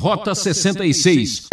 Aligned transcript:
Rota 0.00 0.32
66. 0.32 1.48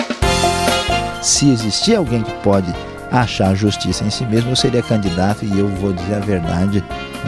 Se 1.24 1.50
existir 1.50 1.96
alguém 1.96 2.22
que 2.22 2.32
pode 2.44 2.72
achar 3.12 3.56
justiça 3.56 4.04
em 4.04 4.12
si 4.12 4.24
mesmo, 4.24 4.52
eu 4.52 4.56
seria 4.56 4.84
candidato 4.84 5.44
e 5.44 5.58
eu 5.58 5.68
vou 5.68 5.92
dizer 5.92 6.14
a 6.14 6.20
verdade, 6.20 6.84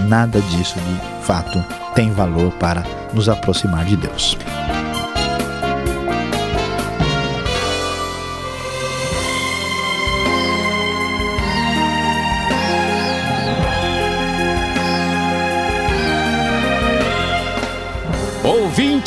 nada 0.08 0.40
disso 0.42 0.76
de 0.76 1.26
fato 1.26 1.66
tem 1.96 2.12
valor 2.12 2.52
para 2.60 2.84
nos 3.16 3.28
aproximar 3.28 3.84
de 3.86 3.98
Deus. 3.98 4.38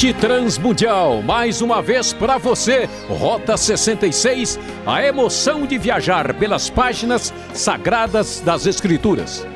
Ouvinte 0.03 0.19
Transmundial, 0.19 1.21
mais 1.21 1.61
uma 1.61 1.83
vez 1.83 2.11
para 2.11 2.39
você, 2.39 2.89
Rota 3.07 3.55
66, 3.55 4.59
a 4.87 5.05
emoção 5.05 5.67
de 5.67 5.77
viajar 5.77 6.33
pelas 6.33 6.71
páginas 6.71 7.35
sagradas 7.53 8.41
das 8.41 8.65
Escrituras. 8.65 9.47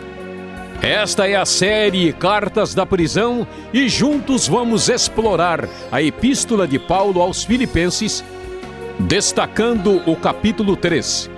Esta 0.83 1.27
é 1.27 1.35
a 1.35 1.47
série 1.47 2.13
Cartas 2.13 2.75
da 2.75 2.85
Prisão 2.85 3.47
e 3.73 3.89
juntos 3.89 4.47
vamos 4.47 4.91
explorar 4.91 5.67
a 5.91 6.03
Epístola 6.03 6.69
de 6.69 6.79
Paulo 6.79 7.23
aos 7.23 7.43
Filipenses, 7.43 8.23
destacando 8.99 10.03
o 10.07 10.15
capítulo 10.15 10.77
3. 10.77 11.31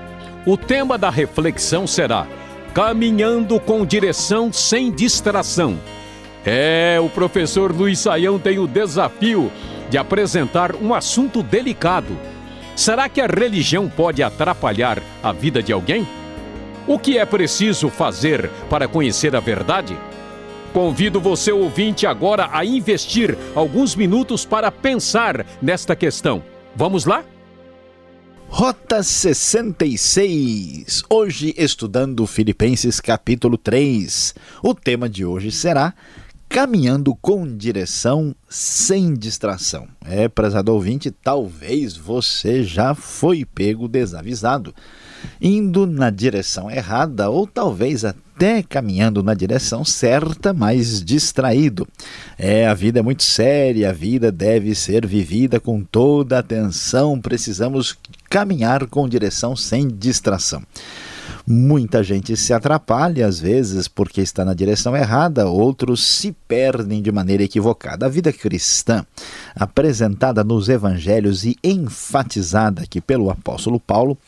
O 0.44 0.56
tema 0.56 0.98
da 0.98 1.10
reflexão 1.10 1.86
será 1.86 2.26
Caminhando 2.74 3.60
com 3.60 3.86
direção 3.86 4.52
sem 4.52 4.90
distração 4.90 5.78
é, 6.46 6.98
o 7.00 7.10
professor 7.10 7.74
Luiz 7.74 7.98
Saião 7.98 8.38
tem 8.38 8.58
o 8.58 8.68
desafio 8.68 9.50
de 9.90 9.98
apresentar 9.98 10.74
um 10.76 10.94
assunto 10.94 11.42
delicado. 11.42 12.16
Será 12.76 13.08
que 13.08 13.20
a 13.20 13.26
religião 13.26 13.88
pode 13.88 14.22
atrapalhar 14.22 15.02
a 15.22 15.32
vida 15.32 15.62
de 15.62 15.72
alguém? 15.72 16.06
O 16.86 17.00
que 17.00 17.18
é 17.18 17.24
preciso 17.24 17.90
fazer 17.90 18.48
para 18.70 18.86
conhecer 18.86 19.34
a 19.34 19.40
verdade? 19.40 19.98
Convido 20.72 21.20
você, 21.20 21.50
ouvinte, 21.50 22.06
agora 22.06 22.48
a 22.52 22.64
investir 22.64 23.36
alguns 23.54 23.96
minutos 23.96 24.44
para 24.44 24.70
pensar 24.70 25.44
nesta 25.60 25.96
questão. 25.96 26.44
Vamos 26.76 27.06
lá? 27.06 27.24
Rota 28.48 29.02
66. 29.02 31.02
Hoje 31.10 31.52
estudando 31.58 32.24
Filipenses 32.26 33.00
capítulo 33.00 33.58
3. 33.58 34.34
O 34.62 34.74
tema 34.74 35.08
de 35.08 35.24
hoje 35.24 35.50
será 35.50 35.92
caminhando 36.48 37.14
com 37.14 37.46
direção 37.56 38.34
sem 38.48 39.14
distração. 39.14 39.86
É, 40.04 40.28
prezado 40.28 40.72
ouvinte, 40.72 41.10
talvez 41.10 41.96
você 41.96 42.62
já 42.62 42.94
foi 42.94 43.44
pego 43.44 43.88
desavisado, 43.88 44.74
indo 45.40 45.86
na 45.86 46.10
direção 46.10 46.70
errada 46.70 47.28
ou 47.28 47.46
talvez 47.46 48.04
até 48.04 48.62
caminhando 48.62 49.22
na 49.22 49.34
direção 49.34 49.84
certa, 49.84 50.52
mas 50.52 51.02
distraído. 51.02 51.86
É, 52.38 52.66
a 52.66 52.74
vida 52.74 53.00
é 53.00 53.02
muito 53.02 53.22
séria, 53.22 53.90
a 53.90 53.92
vida 53.92 54.30
deve 54.30 54.74
ser 54.74 55.06
vivida 55.06 55.58
com 55.58 55.82
toda 55.82 56.38
atenção, 56.38 57.20
precisamos 57.20 57.96
caminhar 58.28 58.86
com 58.86 59.08
direção 59.08 59.56
sem 59.56 59.88
distração. 59.88 60.62
Muita 61.48 62.02
gente 62.02 62.36
se 62.36 62.52
atrapalha, 62.52 63.24
às 63.24 63.38
vezes, 63.38 63.86
porque 63.86 64.20
está 64.20 64.44
na 64.44 64.52
direção 64.52 64.96
errada, 64.96 65.46
outros 65.46 66.04
se 66.04 66.32
perdem 66.48 67.00
de 67.00 67.12
maneira 67.12 67.44
equivocada. 67.44 68.04
A 68.04 68.08
vida 68.08 68.32
cristã, 68.32 69.06
apresentada 69.54 70.42
nos 70.42 70.68
evangelhos 70.68 71.44
e 71.44 71.56
enfatizada 71.62 72.82
aqui 72.82 73.00
pelo 73.00 73.30
apóstolo 73.30 73.78
Paulo, 73.78 74.18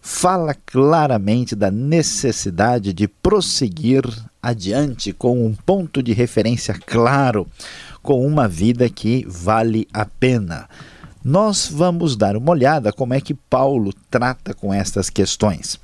fala 0.00 0.56
claramente 0.64 1.54
da 1.54 1.70
necessidade 1.70 2.94
de 2.94 3.06
prosseguir 3.06 4.02
adiante 4.42 5.12
com 5.12 5.44
um 5.44 5.52
ponto 5.52 6.02
de 6.02 6.14
referência 6.14 6.72
claro, 6.72 7.46
com 8.02 8.26
uma 8.26 8.48
vida 8.48 8.88
que 8.88 9.26
vale 9.28 9.86
a 9.92 10.06
pena. 10.06 10.66
Nós 11.22 11.68
vamos 11.70 12.16
dar 12.16 12.34
uma 12.34 12.52
olhada 12.52 12.94
como 12.94 13.12
é 13.12 13.20
que 13.20 13.34
Paulo 13.34 13.92
trata 14.10 14.54
com 14.54 14.72
estas 14.72 15.10
questões 15.10 15.78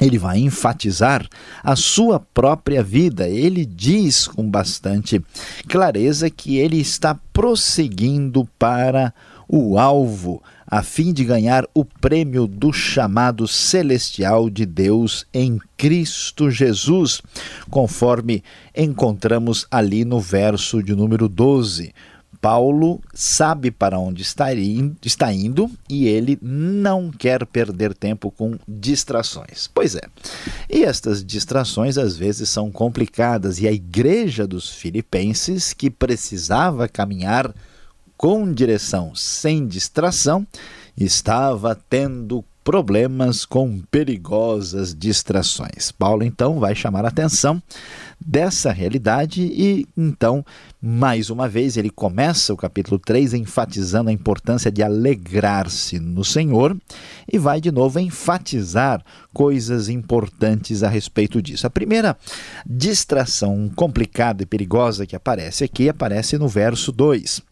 ele 0.00 0.18
vai 0.18 0.38
enfatizar 0.38 1.26
a 1.62 1.74
sua 1.74 2.20
própria 2.20 2.82
vida. 2.82 3.28
Ele 3.28 3.64
diz 3.64 4.26
com 4.26 4.48
bastante 4.48 5.24
clareza 5.68 6.28
que 6.28 6.56
ele 6.56 6.78
está 6.78 7.18
prosseguindo 7.32 8.46
para 8.58 9.12
o 9.48 9.78
alvo, 9.78 10.42
a 10.66 10.82
fim 10.82 11.12
de 11.12 11.24
ganhar 11.24 11.64
o 11.72 11.84
prêmio 11.84 12.46
do 12.46 12.72
chamado 12.72 13.46
celestial 13.46 14.50
de 14.50 14.66
Deus 14.66 15.24
em 15.32 15.60
Cristo 15.76 16.50
Jesus, 16.50 17.22
conforme 17.70 18.42
encontramos 18.76 19.66
ali 19.70 20.04
no 20.04 20.18
verso 20.18 20.82
de 20.82 20.94
número 20.94 21.28
12. 21.28 21.94
Paulo 22.40 23.00
sabe 23.12 23.70
para 23.70 23.98
onde 23.98 24.22
está 24.22 24.52
indo, 25.32 25.70
e 25.88 26.06
ele 26.06 26.38
não 26.40 27.10
quer 27.10 27.44
perder 27.46 27.94
tempo 27.94 28.30
com 28.30 28.58
distrações. 28.66 29.68
Pois 29.72 29.94
é. 29.94 30.02
E 30.68 30.84
estas 30.84 31.24
distrações 31.24 31.98
às 31.98 32.16
vezes 32.16 32.48
são 32.48 32.70
complicadas 32.70 33.60
e 33.60 33.66
a 33.66 33.72
igreja 33.72 34.46
dos 34.46 34.70
filipenses, 34.70 35.72
que 35.72 35.90
precisava 35.90 36.88
caminhar 36.88 37.54
com 38.16 38.50
direção 38.52 39.14
sem 39.14 39.66
distração, 39.66 40.46
estava 40.96 41.74
tendo 41.74 42.44
problemas 42.66 43.44
com 43.44 43.78
perigosas 43.92 44.92
distrações. 44.92 45.92
Paulo 45.92 46.24
então 46.24 46.58
vai 46.58 46.74
chamar 46.74 47.04
a 47.04 47.08
atenção 47.08 47.62
dessa 48.20 48.72
realidade 48.72 49.40
e 49.40 49.86
então, 49.96 50.44
mais 50.82 51.30
uma 51.30 51.48
vez, 51.48 51.76
ele 51.76 51.90
começa 51.90 52.52
o 52.52 52.56
capítulo 52.56 52.98
3 52.98 53.34
enfatizando 53.34 54.10
a 54.10 54.12
importância 54.12 54.68
de 54.68 54.82
alegrar-se 54.82 56.00
no 56.00 56.24
Senhor 56.24 56.76
e 57.32 57.38
vai 57.38 57.60
de 57.60 57.70
novo 57.70 58.00
enfatizar 58.00 59.00
coisas 59.32 59.88
importantes 59.88 60.82
a 60.82 60.88
respeito 60.88 61.40
disso. 61.40 61.68
A 61.68 61.70
primeira 61.70 62.16
distração 62.66 63.70
complicada 63.76 64.42
e 64.42 64.46
perigosa 64.46 65.06
que 65.06 65.14
aparece 65.14 65.62
aqui 65.62 65.88
aparece 65.88 66.36
no 66.36 66.48
verso 66.48 66.90
2 66.90 67.42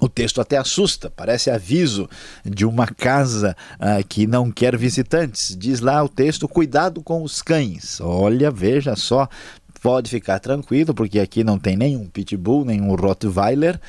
o 0.00 0.08
texto 0.08 0.40
até 0.40 0.56
assusta, 0.56 1.10
parece 1.10 1.50
aviso 1.50 2.08
de 2.44 2.64
uma 2.64 2.86
casa 2.86 3.56
ah, 3.78 4.02
que 4.02 4.26
não 4.26 4.50
quer 4.50 4.76
visitantes. 4.76 5.54
Diz 5.56 5.80
lá 5.80 6.02
o 6.02 6.08
texto: 6.08 6.48
cuidado 6.48 7.02
com 7.02 7.22
os 7.22 7.42
cães. 7.42 8.00
Olha, 8.00 8.50
veja 8.50 8.96
só, 8.96 9.28
pode 9.82 10.10
ficar 10.10 10.38
tranquilo, 10.38 10.94
porque 10.94 11.20
aqui 11.20 11.44
não 11.44 11.58
tem 11.58 11.76
nenhum 11.76 12.06
pitbull, 12.06 12.64
nenhum 12.64 12.94
Rottweiler. 12.94 13.80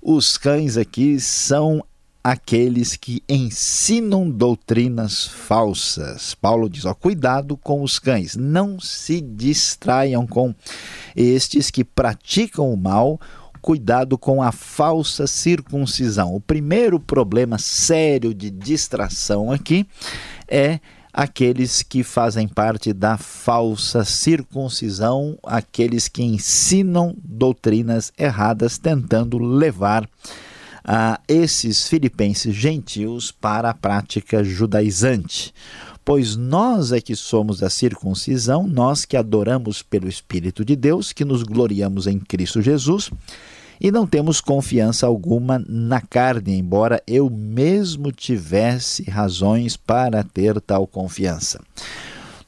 Os 0.00 0.38
cães 0.38 0.76
aqui 0.76 1.18
são 1.18 1.82
aqueles 2.22 2.96
que 2.96 3.22
ensinam 3.28 4.28
doutrinas 4.28 5.26
falsas. 5.26 6.34
Paulo 6.34 6.68
diz: 6.68 6.84
ó, 6.84 6.94
cuidado 6.94 7.56
com 7.56 7.82
os 7.82 7.98
cães, 7.98 8.34
não 8.36 8.80
se 8.80 9.20
distraiam 9.20 10.26
com 10.26 10.54
estes 11.14 11.70
que 11.70 11.84
praticam 11.84 12.72
o 12.72 12.76
mal 12.76 13.20
cuidado 13.66 14.16
com 14.16 14.40
a 14.40 14.52
falsa 14.52 15.26
circuncisão. 15.26 16.32
O 16.32 16.40
primeiro 16.40 17.00
problema 17.00 17.58
sério 17.58 18.32
de 18.32 18.48
distração 18.48 19.50
aqui 19.50 19.84
é 20.46 20.78
aqueles 21.12 21.82
que 21.82 22.04
fazem 22.04 22.46
parte 22.46 22.92
da 22.92 23.16
falsa 23.16 24.04
circuncisão, 24.04 25.36
aqueles 25.42 26.06
que 26.06 26.22
ensinam 26.22 27.16
doutrinas 27.24 28.12
erradas, 28.16 28.78
tentando 28.78 29.36
levar 29.36 30.08
a 30.84 31.18
esses 31.26 31.88
filipenses 31.88 32.54
gentios 32.54 33.32
para 33.32 33.70
a 33.70 33.74
prática 33.74 34.44
judaizante. 34.44 35.52
Pois 36.04 36.36
nós 36.36 36.92
é 36.92 37.00
que 37.00 37.16
somos 37.16 37.64
a 37.64 37.68
circuncisão, 37.68 38.64
nós 38.64 39.04
que 39.04 39.16
adoramos 39.16 39.82
pelo 39.82 40.06
Espírito 40.06 40.64
de 40.64 40.76
Deus, 40.76 41.12
que 41.12 41.24
nos 41.24 41.42
gloriamos 41.42 42.06
em 42.06 42.20
Cristo 42.20 42.62
Jesus 42.62 43.10
e 43.80 43.90
não 43.90 44.06
temos 44.06 44.40
confiança 44.40 45.06
alguma 45.06 45.62
na 45.68 46.00
carne, 46.00 46.58
embora 46.58 47.02
eu 47.06 47.28
mesmo 47.30 48.10
tivesse 48.12 49.02
razões 49.10 49.76
para 49.76 50.22
ter 50.24 50.60
tal 50.60 50.86
confiança. 50.86 51.60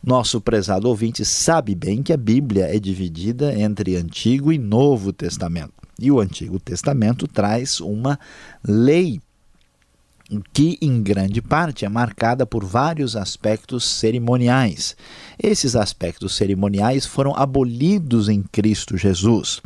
Nosso 0.03 0.41
prezado 0.41 0.89
ouvinte 0.89 1.25
sabe 1.25 1.75
bem 1.75 2.03
que 2.03 2.13
a 2.13 2.17
Bíblia 2.17 2.75
é 2.75 2.79
dividida 2.79 3.53
entre 3.59 3.97
Antigo 3.97 4.53
e 4.53 4.59
Novo 4.59 5.13
Testamento. 5.13 5.73
E 5.99 6.11
o 6.11 6.21
Antigo 6.21 6.61
Testamento 6.61 7.27
traz 7.27 7.81
uma 7.81 8.19
lei 8.63 9.21
que 10.53 10.79
em 10.83 11.03
grande 11.03 11.41
parte 11.41 11.85
é 11.85 11.89
marcada 11.89 12.45
por 12.45 12.65
vários 12.65 13.17
aspectos 13.17 13.85
cerimoniais. 13.85 14.95
Esses 15.43 15.75
aspectos 15.75 16.37
cerimoniais 16.37 17.07
foram 17.07 17.35
abolidos 17.35 18.29
em 18.29 18.43
Cristo 18.43 18.97
Jesus. 18.97 19.61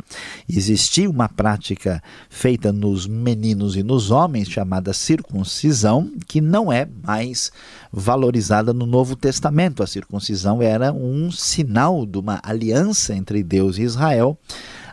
Existia 0.47 1.09
uma 1.09 1.27
prática 1.27 2.01
feita 2.29 2.71
nos 2.71 3.05
meninos 3.05 3.75
e 3.75 3.83
nos 3.83 4.09
homens 4.09 4.49
chamada 4.49 4.93
circuncisão, 4.93 6.11
que 6.27 6.39
não 6.39 6.71
é 6.71 6.87
mais 7.03 7.51
valorizada 7.91 8.73
no 8.73 8.85
Novo 8.85 9.15
Testamento. 9.15 9.83
A 9.83 9.87
circuncisão 9.87 10.61
era 10.61 10.93
um 10.93 11.31
sinal 11.31 12.05
de 12.05 12.17
uma 12.17 12.39
aliança 12.43 13.13
entre 13.13 13.43
Deus 13.43 13.77
e 13.77 13.81
Israel 13.81 14.37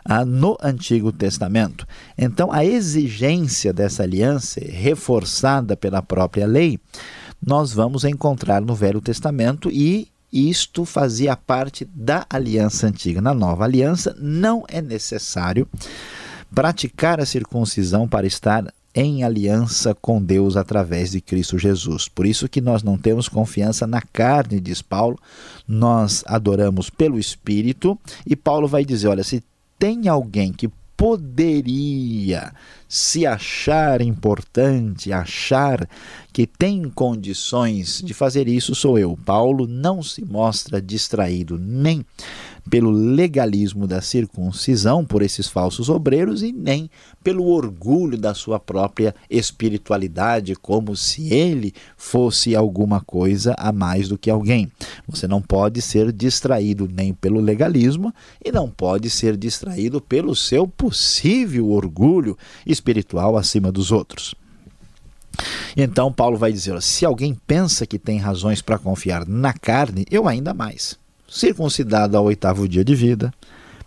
ah, 0.03 0.25
no 0.25 0.57
Antigo 0.61 1.11
Testamento. 1.11 1.87
Então, 2.17 2.51
a 2.51 2.65
exigência 2.65 3.71
dessa 3.71 4.03
aliança, 4.03 4.59
reforçada 4.63 5.75
pela 5.75 6.01
própria 6.01 6.45
lei, 6.45 6.79
nós 7.45 7.73
vamos 7.73 8.03
encontrar 8.03 8.61
no 8.61 8.75
Velho 8.75 9.01
Testamento 9.01 9.69
e 9.71 10.07
isto 10.31 10.85
fazia 10.85 11.35
parte 11.35 11.83
da 11.85 12.25
aliança 12.29 12.87
antiga. 12.87 13.19
Na 13.19 13.33
nova 13.33 13.65
aliança, 13.65 14.15
não 14.19 14.63
é 14.67 14.81
necessário 14.81 15.67
praticar 16.53 17.19
a 17.19 17.25
circuncisão 17.25 18.07
para 18.07 18.27
estar 18.27 18.65
em 18.93 19.23
aliança 19.23 19.95
com 19.95 20.21
Deus 20.21 20.57
através 20.57 21.11
de 21.11 21.21
Cristo 21.21 21.57
Jesus. 21.57 22.07
Por 22.07 22.25
isso 22.25 22.49
que 22.49 22.59
nós 22.59 22.83
não 22.83 22.97
temos 22.97 23.29
confiança 23.29 23.87
na 23.87 24.01
carne, 24.01 24.59
diz 24.59 24.81
Paulo, 24.81 25.17
nós 25.67 26.23
adoramos 26.27 26.89
pelo 26.89 27.17
Espírito, 27.17 27.97
e 28.25 28.35
Paulo 28.35 28.67
vai 28.67 28.83
dizer, 28.83 29.07
olha, 29.07 29.23
se 29.23 29.41
tem 29.81 30.07
alguém 30.07 30.53
que 30.53 30.69
poderia 30.95 32.53
se 32.87 33.25
achar 33.25 33.99
importante, 33.99 35.11
achar 35.11 35.89
que 36.31 36.45
tem 36.45 36.87
condições 36.87 37.99
de 38.05 38.13
fazer 38.13 38.47
isso, 38.47 38.75
sou 38.75 38.99
eu. 38.99 39.17
Paulo 39.25 39.65
não 39.65 40.03
se 40.03 40.23
mostra 40.23 40.79
distraído 40.79 41.57
nem 41.57 42.05
pelo 42.69 42.91
legalismo 42.91 43.87
da 43.87 44.01
circuncisão 44.01 45.05
por 45.05 45.21
esses 45.21 45.47
falsos 45.47 45.89
obreiros 45.89 46.43
e 46.43 46.51
nem 46.51 46.89
pelo 47.23 47.47
orgulho 47.47 48.17
da 48.17 48.33
sua 48.33 48.59
própria 48.59 49.15
espiritualidade, 49.29 50.55
como 50.55 50.95
se 50.95 51.33
ele 51.33 51.73
fosse 51.97 52.55
alguma 52.55 53.01
coisa 53.01 53.55
a 53.57 53.71
mais 53.71 54.07
do 54.07 54.17
que 54.17 54.29
alguém. 54.29 54.71
Você 55.07 55.27
não 55.27 55.41
pode 55.41 55.81
ser 55.81 56.11
distraído 56.11 56.89
nem 56.91 57.13
pelo 57.13 57.39
legalismo 57.39 58.13
e 58.43 58.51
não 58.51 58.69
pode 58.69 59.09
ser 59.09 59.35
distraído 59.35 59.99
pelo 59.99 60.35
seu 60.35 60.67
possível 60.67 61.69
orgulho 61.71 62.37
espiritual 62.65 63.37
acima 63.37 63.71
dos 63.71 63.91
outros. 63.91 64.35
Então 65.75 66.11
Paulo 66.11 66.37
vai 66.37 66.51
dizer: 66.51 66.79
se 66.81 67.05
alguém 67.05 67.33
pensa 67.47 67.85
que 67.85 67.97
tem 67.97 68.17
razões 68.17 68.61
para 68.61 68.77
confiar 68.77 69.25
na 69.25 69.53
carne, 69.53 70.05
eu 70.11 70.27
ainda 70.27 70.53
mais 70.53 71.00
circuncidado 71.31 72.17
ao 72.17 72.25
oitavo 72.25 72.67
dia 72.67 72.83
de 72.83 72.93
vida, 72.93 73.33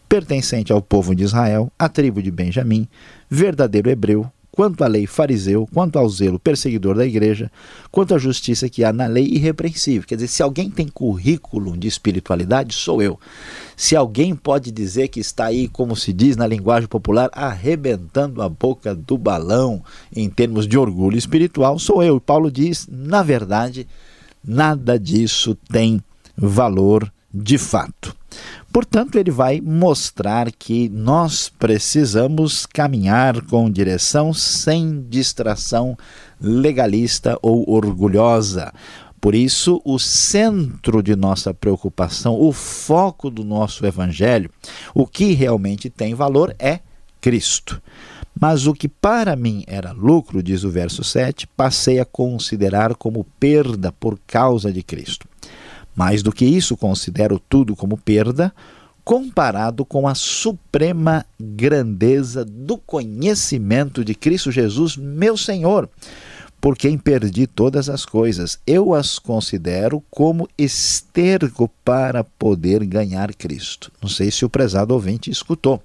pertencente 0.08 0.72
ao 0.72 0.80
povo 0.80 1.14
de 1.14 1.24
Israel, 1.24 1.70
à 1.78 1.90
tribo 1.90 2.22
de 2.22 2.30
Benjamim, 2.30 2.88
verdadeiro 3.28 3.90
hebreu, 3.90 4.26
quanto 4.50 4.82
à 4.82 4.86
lei 4.86 5.06
fariseu, 5.06 5.68
quanto 5.74 5.98
ao 5.98 6.08
zelo 6.08 6.38
perseguidor 6.38 6.96
da 6.96 7.04
igreja, 7.04 7.50
quanto 7.90 8.14
à 8.14 8.18
justiça 8.18 8.68
que 8.68 8.82
há 8.82 8.92
na 8.92 9.06
lei 9.06 9.26
irrepreensível. 9.26 10.06
Quer 10.06 10.14
dizer, 10.14 10.28
se 10.28 10.42
alguém 10.42 10.70
tem 10.70 10.88
currículo 10.88 11.76
de 11.76 11.86
espiritualidade, 11.86 12.74
sou 12.74 13.02
eu. 13.02 13.18
Se 13.76 13.94
alguém 13.94 14.34
pode 14.34 14.70
dizer 14.70 15.08
que 15.08 15.20
está 15.20 15.46
aí, 15.46 15.68
como 15.68 15.94
se 15.94 16.12
diz 16.12 16.36
na 16.36 16.46
linguagem 16.46 16.88
popular, 16.88 17.28
arrebentando 17.32 18.40
a 18.40 18.48
boca 18.48 18.94
do 18.94 19.18
balão 19.18 19.82
em 20.14 20.30
termos 20.30 20.66
de 20.66 20.78
orgulho 20.78 21.18
espiritual, 21.18 21.78
sou 21.78 22.02
eu. 22.02 22.16
E 22.16 22.20
Paulo 22.20 22.50
diz, 22.50 22.86
na 22.90 23.22
verdade, 23.22 23.86
nada 24.42 24.98
disso 24.98 25.54
tem 25.68 26.00
valor 26.36 27.12
de 27.34 27.58
fato. 27.58 28.14
Portanto, 28.72 29.16
ele 29.16 29.30
vai 29.30 29.60
mostrar 29.60 30.52
que 30.52 30.88
nós 30.88 31.48
precisamos 31.48 32.64
caminhar 32.64 33.40
com 33.42 33.70
direção 33.70 34.32
sem 34.32 35.04
distração 35.08 35.96
legalista 36.40 37.36
ou 37.42 37.68
orgulhosa. 37.68 38.72
Por 39.20 39.34
isso, 39.34 39.80
o 39.84 39.98
centro 39.98 41.02
de 41.02 41.16
nossa 41.16 41.52
preocupação, 41.54 42.38
o 42.38 42.52
foco 42.52 43.30
do 43.30 43.42
nosso 43.42 43.86
evangelho, 43.86 44.50
o 44.94 45.06
que 45.06 45.32
realmente 45.32 45.88
tem 45.88 46.14
valor 46.14 46.54
é 46.58 46.80
Cristo. 47.20 47.80
Mas 48.38 48.66
o 48.66 48.74
que 48.74 48.88
para 48.88 49.34
mim 49.36 49.64
era 49.66 49.92
lucro, 49.92 50.42
diz 50.42 50.64
o 50.64 50.70
verso 50.70 51.02
7, 51.04 51.46
passei 51.56 52.00
a 52.00 52.04
considerar 52.04 52.96
como 52.96 53.24
perda 53.38 53.92
por 53.92 54.18
causa 54.26 54.72
de 54.72 54.82
Cristo. 54.82 55.26
Mais 55.94 56.22
do 56.22 56.32
que 56.32 56.44
isso, 56.44 56.76
considero 56.76 57.38
tudo 57.38 57.76
como 57.76 57.96
perda, 57.96 58.52
comparado 59.04 59.84
com 59.84 60.08
a 60.08 60.14
suprema 60.14 61.26
grandeza 61.38 62.44
do 62.44 62.78
conhecimento 62.78 64.04
de 64.04 64.14
Cristo 64.14 64.50
Jesus, 64.50 64.96
meu 64.96 65.36
Senhor, 65.36 65.88
por 66.58 66.78
quem 66.78 66.96
perdi 66.96 67.46
todas 67.46 67.90
as 67.90 68.06
coisas. 68.06 68.58
Eu 68.66 68.94
as 68.94 69.18
considero 69.18 70.02
como 70.10 70.48
esterco 70.56 71.70
para 71.84 72.24
poder 72.24 72.82
ganhar 72.86 73.34
Cristo. 73.34 73.92
Não 74.00 74.08
sei 74.08 74.30
se 74.30 74.46
o 74.46 74.48
prezado 74.48 74.94
ouvinte 74.94 75.30
escutou. 75.30 75.82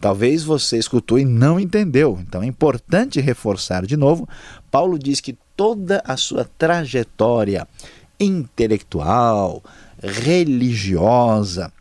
Talvez 0.00 0.44
você 0.44 0.78
escutou 0.78 1.18
e 1.18 1.24
não 1.24 1.58
entendeu. 1.58 2.16
Então 2.20 2.44
é 2.44 2.46
importante 2.46 3.20
reforçar 3.20 3.84
de 3.84 3.96
novo. 3.96 4.28
Paulo 4.70 4.96
diz 4.96 5.20
que 5.20 5.36
toda 5.56 6.00
a 6.06 6.16
sua 6.16 6.48
trajetória 6.56 7.66
intelectual, 8.18 9.62
religiosa, 10.02 11.72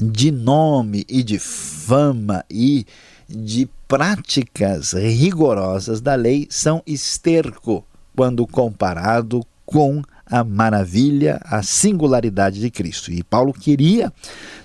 de 0.00 0.30
nome 0.30 1.04
e 1.08 1.22
de 1.22 1.38
fama 1.38 2.44
e 2.50 2.86
de 3.28 3.68
práticas 3.88 4.92
rigorosas 4.92 6.00
da 6.00 6.14
lei 6.14 6.46
são 6.50 6.82
esterco 6.86 7.84
quando 8.14 8.46
comparado 8.46 9.44
com 9.64 10.02
a 10.28 10.42
maravilha, 10.42 11.40
a 11.44 11.62
singularidade 11.62 12.60
de 12.60 12.70
Cristo. 12.70 13.12
E 13.12 13.22
Paulo 13.22 13.52
queria 13.52 14.12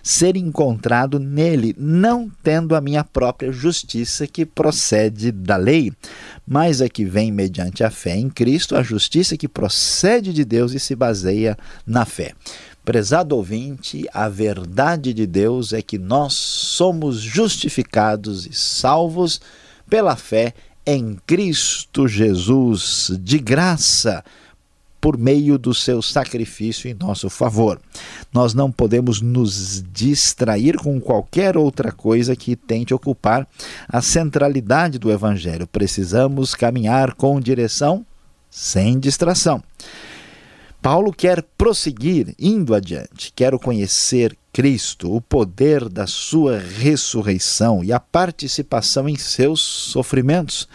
ser 0.02 0.36
encontrado 0.36 1.20
nele, 1.20 1.76
não 1.78 2.30
tendo 2.42 2.76
a 2.76 2.82
minha 2.82 3.04
própria 3.04 3.52
justiça 3.52 4.26
que 4.26 4.46
procede 4.46 5.32
da 5.32 5.58
lei, 5.58 5.94
mas 6.48 6.82
a 6.82 6.90
que 6.90 7.06
vem 7.06 7.32
mediante 7.32 7.84
a 7.84 7.92
fé 7.92 8.16
em 8.16 8.30
Cristo, 8.30 8.76
a 8.76 8.82
justiça 8.82 9.38
que 9.38 9.48
procede 9.48 10.34
de 10.34 10.44
Deus 10.44 10.74
e 10.74 10.80
se 10.80 10.96
baseia 10.96 11.56
na 11.86 12.06
fé. 12.06 12.34
Prezado 12.84 13.36
ouvinte, 13.36 14.08
a 14.12 14.28
verdade 14.28 15.14
de 15.14 15.28
Deus 15.28 15.72
é 15.72 15.84
que 15.84 16.00
nós 16.00 16.34
somos 16.34 17.20
justificados 17.20 18.48
e 18.48 18.54
salvos 18.54 19.40
pela 19.88 20.16
fé 20.16 20.56
em 20.84 21.16
Cristo 21.28 22.08
Jesus, 22.08 23.12
de 23.22 23.38
graça 23.38 24.24
por 25.02 25.18
meio 25.18 25.58
do 25.58 25.74
seu 25.74 26.00
sacrifício 26.00 26.90
em 26.90 26.94
nosso 26.94 27.28
favor. 27.28 27.82
Nós 28.32 28.54
não 28.54 28.72
podemos 28.72 29.20
nos 29.20 29.84
distrair 29.92 30.78
com 30.78 31.02
qualquer 31.02 31.58
outra 31.58 31.92
coisa 31.92 32.36
que 32.36 32.56
tente 32.56 32.94
ocupar 32.94 33.48
a 33.90 34.00
centralidade 34.00 35.00
do 35.00 35.12
Evangelho. 35.12 35.66
Precisamos 35.66 36.54
caminhar 36.54 37.16
com 37.16 37.42
direção 37.42 38.06
sem 38.50 39.00
distração. 39.00 39.64
Paulo 40.82 41.12
quer 41.14 41.44
prosseguir 41.58 42.34
indo 42.40 42.74
adiante. 42.74 43.32
Quero 43.36 43.60
conhecer 43.60 44.36
Cristo, 44.54 45.16
o 45.16 45.22
poder 45.22 45.88
da 45.88 46.06
sua 46.06 46.60
ressurreição 46.60 47.82
e 47.84 47.94
a 47.94 48.00
participação 48.00 49.08
em 49.08 49.16
seus 49.16 49.62
sofrimentos, 49.62 50.68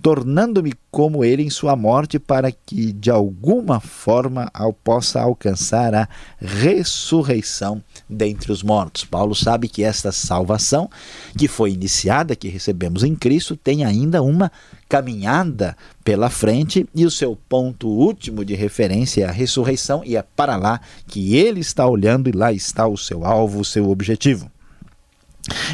tornando-me 0.00 0.72
como 0.88 1.24
ele 1.24 1.42
em 1.42 1.50
sua 1.50 1.74
morte, 1.74 2.20
para 2.20 2.52
que 2.52 2.92
de 2.92 3.10
alguma 3.10 3.80
forma 3.80 4.48
eu 4.58 4.72
possa 4.72 5.20
alcançar 5.20 5.92
a 5.94 6.08
ressurreição 6.38 7.82
dentre 8.08 8.52
os 8.52 8.62
mortos. 8.62 9.04
Paulo 9.04 9.34
sabe 9.34 9.68
que 9.68 9.82
esta 9.82 10.12
salvação, 10.12 10.88
que 11.36 11.48
foi 11.48 11.72
iniciada, 11.72 12.36
que 12.36 12.48
recebemos 12.48 13.02
em 13.02 13.16
Cristo, 13.16 13.56
tem 13.56 13.84
ainda 13.84 14.22
uma 14.22 14.52
caminhada 14.94 15.76
pela 16.04 16.30
frente 16.30 16.86
e 16.94 17.04
o 17.04 17.10
seu 17.10 17.36
ponto 17.48 17.88
último 17.88 18.44
de 18.44 18.54
referência 18.54 19.24
é 19.24 19.28
a 19.28 19.32
ressurreição, 19.32 20.02
e 20.04 20.16
é 20.16 20.22
para 20.22 20.54
lá 20.54 20.80
que 21.08 21.34
ele 21.34 21.58
está 21.58 21.84
olhando 21.84 22.28
e 22.28 22.32
lá 22.32 22.52
está 22.52 22.86
o 22.86 22.96
seu 22.96 23.24
alvo, 23.24 23.58
o 23.58 23.64
seu 23.64 23.90
objetivo. 23.90 24.48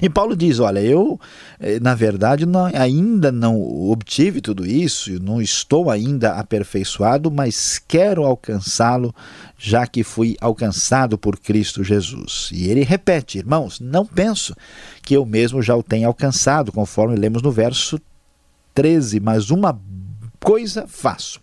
E 0.00 0.08
Paulo 0.08 0.34
diz: 0.34 0.58
Olha, 0.58 0.80
eu, 0.80 1.20
eh, 1.60 1.78
na 1.80 1.94
verdade, 1.94 2.46
não, 2.46 2.64
ainda 2.64 3.30
não 3.30 3.60
obtive 3.90 4.40
tudo 4.40 4.66
isso, 4.66 5.22
não 5.22 5.40
estou 5.40 5.90
ainda 5.90 6.32
aperfeiçoado, 6.32 7.30
mas 7.30 7.78
quero 7.78 8.24
alcançá-lo, 8.24 9.14
já 9.58 9.86
que 9.86 10.02
fui 10.02 10.34
alcançado 10.40 11.18
por 11.18 11.38
Cristo 11.38 11.84
Jesus. 11.84 12.48
E 12.52 12.70
ele 12.70 12.84
repete: 12.84 13.36
Irmãos, 13.36 13.78
não 13.80 14.06
penso 14.06 14.56
que 15.02 15.14
eu 15.14 15.26
mesmo 15.26 15.60
já 15.60 15.76
o 15.76 15.82
tenha 15.82 16.06
alcançado, 16.06 16.72
conforme 16.72 17.16
lemos 17.16 17.42
no 17.42 17.52
verso 17.52 18.00
13, 18.80 19.20
mas 19.20 19.50
uma 19.50 19.78
coisa 20.40 20.86
faço 20.88 21.38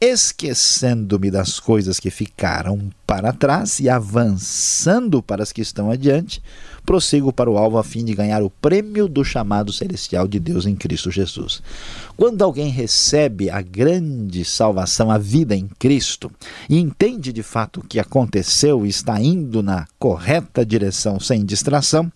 esquecendo-me 0.00 1.30
das 1.30 1.60
coisas 1.60 2.00
que 2.00 2.10
ficaram 2.10 2.88
para 3.06 3.34
trás 3.34 3.80
e 3.80 3.88
avançando 3.88 5.22
para 5.22 5.42
as 5.42 5.52
que 5.52 5.60
estão 5.60 5.90
adiante, 5.90 6.42
prossigo 6.86 7.30
para 7.30 7.50
o 7.50 7.58
alvo 7.58 7.76
a 7.76 7.84
fim 7.84 8.02
de 8.02 8.14
ganhar 8.14 8.42
o 8.42 8.48
prêmio 8.48 9.06
do 9.06 9.22
chamado 9.22 9.70
celestial 9.70 10.26
de 10.26 10.40
Deus 10.40 10.64
em 10.64 10.74
Cristo 10.74 11.10
Jesus. 11.10 11.62
Quando 12.16 12.40
alguém 12.40 12.70
recebe 12.70 13.50
a 13.50 13.60
grande 13.60 14.42
salvação, 14.42 15.10
a 15.10 15.18
vida 15.18 15.54
em 15.54 15.68
Cristo, 15.78 16.32
e 16.66 16.78
entende 16.78 17.30
de 17.30 17.42
fato 17.42 17.80
o 17.80 17.84
que 17.84 18.00
aconteceu 18.00 18.86
e 18.86 18.88
está 18.88 19.20
indo 19.20 19.62
na 19.62 19.86
correta 19.98 20.64
direção 20.64 21.20
sem 21.20 21.44
distração, 21.44 22.10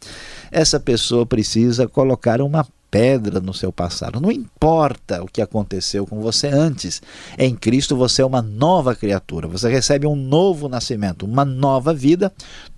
essa 0.51 0.81
pessoa 0.81 1.27
precisa 1.27 1.87
colocar 1.87 2.41
uma 2.41 2.67
pedra 2.95 3.41
no 3.41 3.53
seu 3.53 3.73
passado. 3.73 4.21
Não 4.21 4.31
importa 4.31 5.21
o 5.21 5.27
que 5.27 5.43
aconteceu 5.43 6.07
com 6.07 6.21
você 6.21 6.47
antes. 6.47 7.03
Em 7.37 7.53
Cristo 7.53 7.97
você 7.97 8.23
é 8.23 8.25
uma 8.25 8.41
nova 8.41 8.95
criatura. 8.95 9.49
Você 9.49 9.69
recebe 9.69 10.07
um 10.07 10.15
novo 10.15 10.69
nascimento, 10.69 11.27
uma 11.27 11.45
nova 11.45 11.93
vida. 11.93 12.33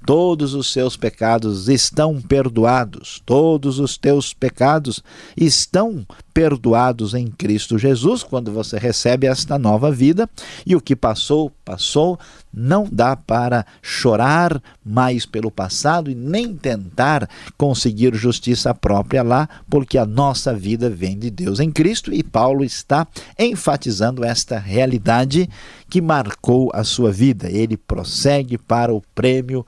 Todos 0.06 0.54
os 0.54 0.72
seus 0.72 0.96
pecados 0.96 1.68
estão 1.68 2.22
perdoados. 2.22 3.20
Todos 3.26 3.80
os 3.80 3.98
teus 3.98 4.32
pecados 4.32 5.02
estão 5.36 6.06
perdoados 6.32 7.12
em 7.12 7.26
Cristo 7.26 7.76
Jesus 7.76 8.22
quando 8.22 8.52
você 8.52 8.78
recebe 8.78 9.26
esta 9.26 9.58
nova 9.58 9.90
vida. 9.90 10.30
E 10.64 10.76
o 10.76 10.80
que 10.80 10.94
passou, 10.94 11.50
passou. 11.64 12.20
Não 12.54 12.86
dá 12.90 13.16
para 13.16 13.66
chorar 13.82 14.62
mais 14.84 15.26
pelo 15.26 15.50
passado 15.50 16.08
e 16.08 16.14
nem 16.14 16.54
tentar 16.54 17.28
conseguir 17.58 18.14
justiça 18.14 18.72
própria 18.72 19.22
lá, 19.22 19.48
porque 19.68 19.98
a 19.98 20.06
nossa 20.06 20.54
vida 20.54 20.88
vem 20.88 21.18
de 21.18 21.30
Deus 21.30 21.58
em 21.58 21.70
Cristo 21.70 22.14
e 22.14 22.22
Paulo 22.22 22.62
está 22.62 23.06
enfatizando 23.38 24.25
esta 24.25 24.56
realidade 24.58 25.50
que 25.88 26.00
marcou 26.00 26.71
a 26.75 26.85
sua 26.85 27.12
vida. 27.12 27.50
Ele 27.50 27.76
prossegue 27.76 28.59
para 28.59 28.93
o 28.93 29.02
prêmio 29.14 29.66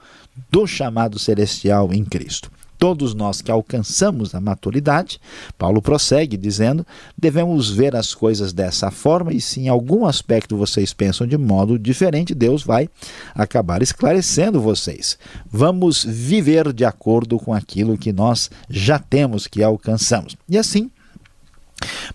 do 0.51 0.65
chamado 0.67 1.17
celestial 1.19 1.93
em 1.93 2.03
Cristo. 2.03 2.51
Todos 2.79 3.13
nós 3.13 3.41
que 3.41 3.51
alcançamos 3.51 4.33
a 4.33 4.39
maturidade, 4.39 5.19
Paulo 5.57 5.81
prossegue 5.81 6.37
dizendo, 6.37 6.87
devemos 7.17 7.69
ver 7.69 7.93
as 7.93 8.15
coisas 8.15 8.53
dessa 8.53 8.89
forma 8.89 9.33
e 9.33 9.41
se 9.41 9.59
em 9.59 9.67
algum 9.67 10.05
aspecto 10.05 10.55
vocês 10.55 10.93
pensam 10.93 11.27
de 11.27 11.37
modo 11.37 11.77
diferente, 11.77 12.33
Deus 12.33 12.63
vai 12.63 12.87
acabar 13.35 13.81
esclarecendo 13.81 14.61
vocês. 14.61 15.17
Vamos 15.51 16.05
viver 16.05 16.71
de 16.71 16.85
acordo 16.85 17.37
com 17.37 17.53
aquilo 17.53 17.97
que 17.97 18.13
nós 18.13 18.49
já 18.69 18.97
temos, 18.97 19.45
que 19.45 19.61
alcançamos. 19.61 20.37
E 20.47 20.57
assim, 20.57 20.89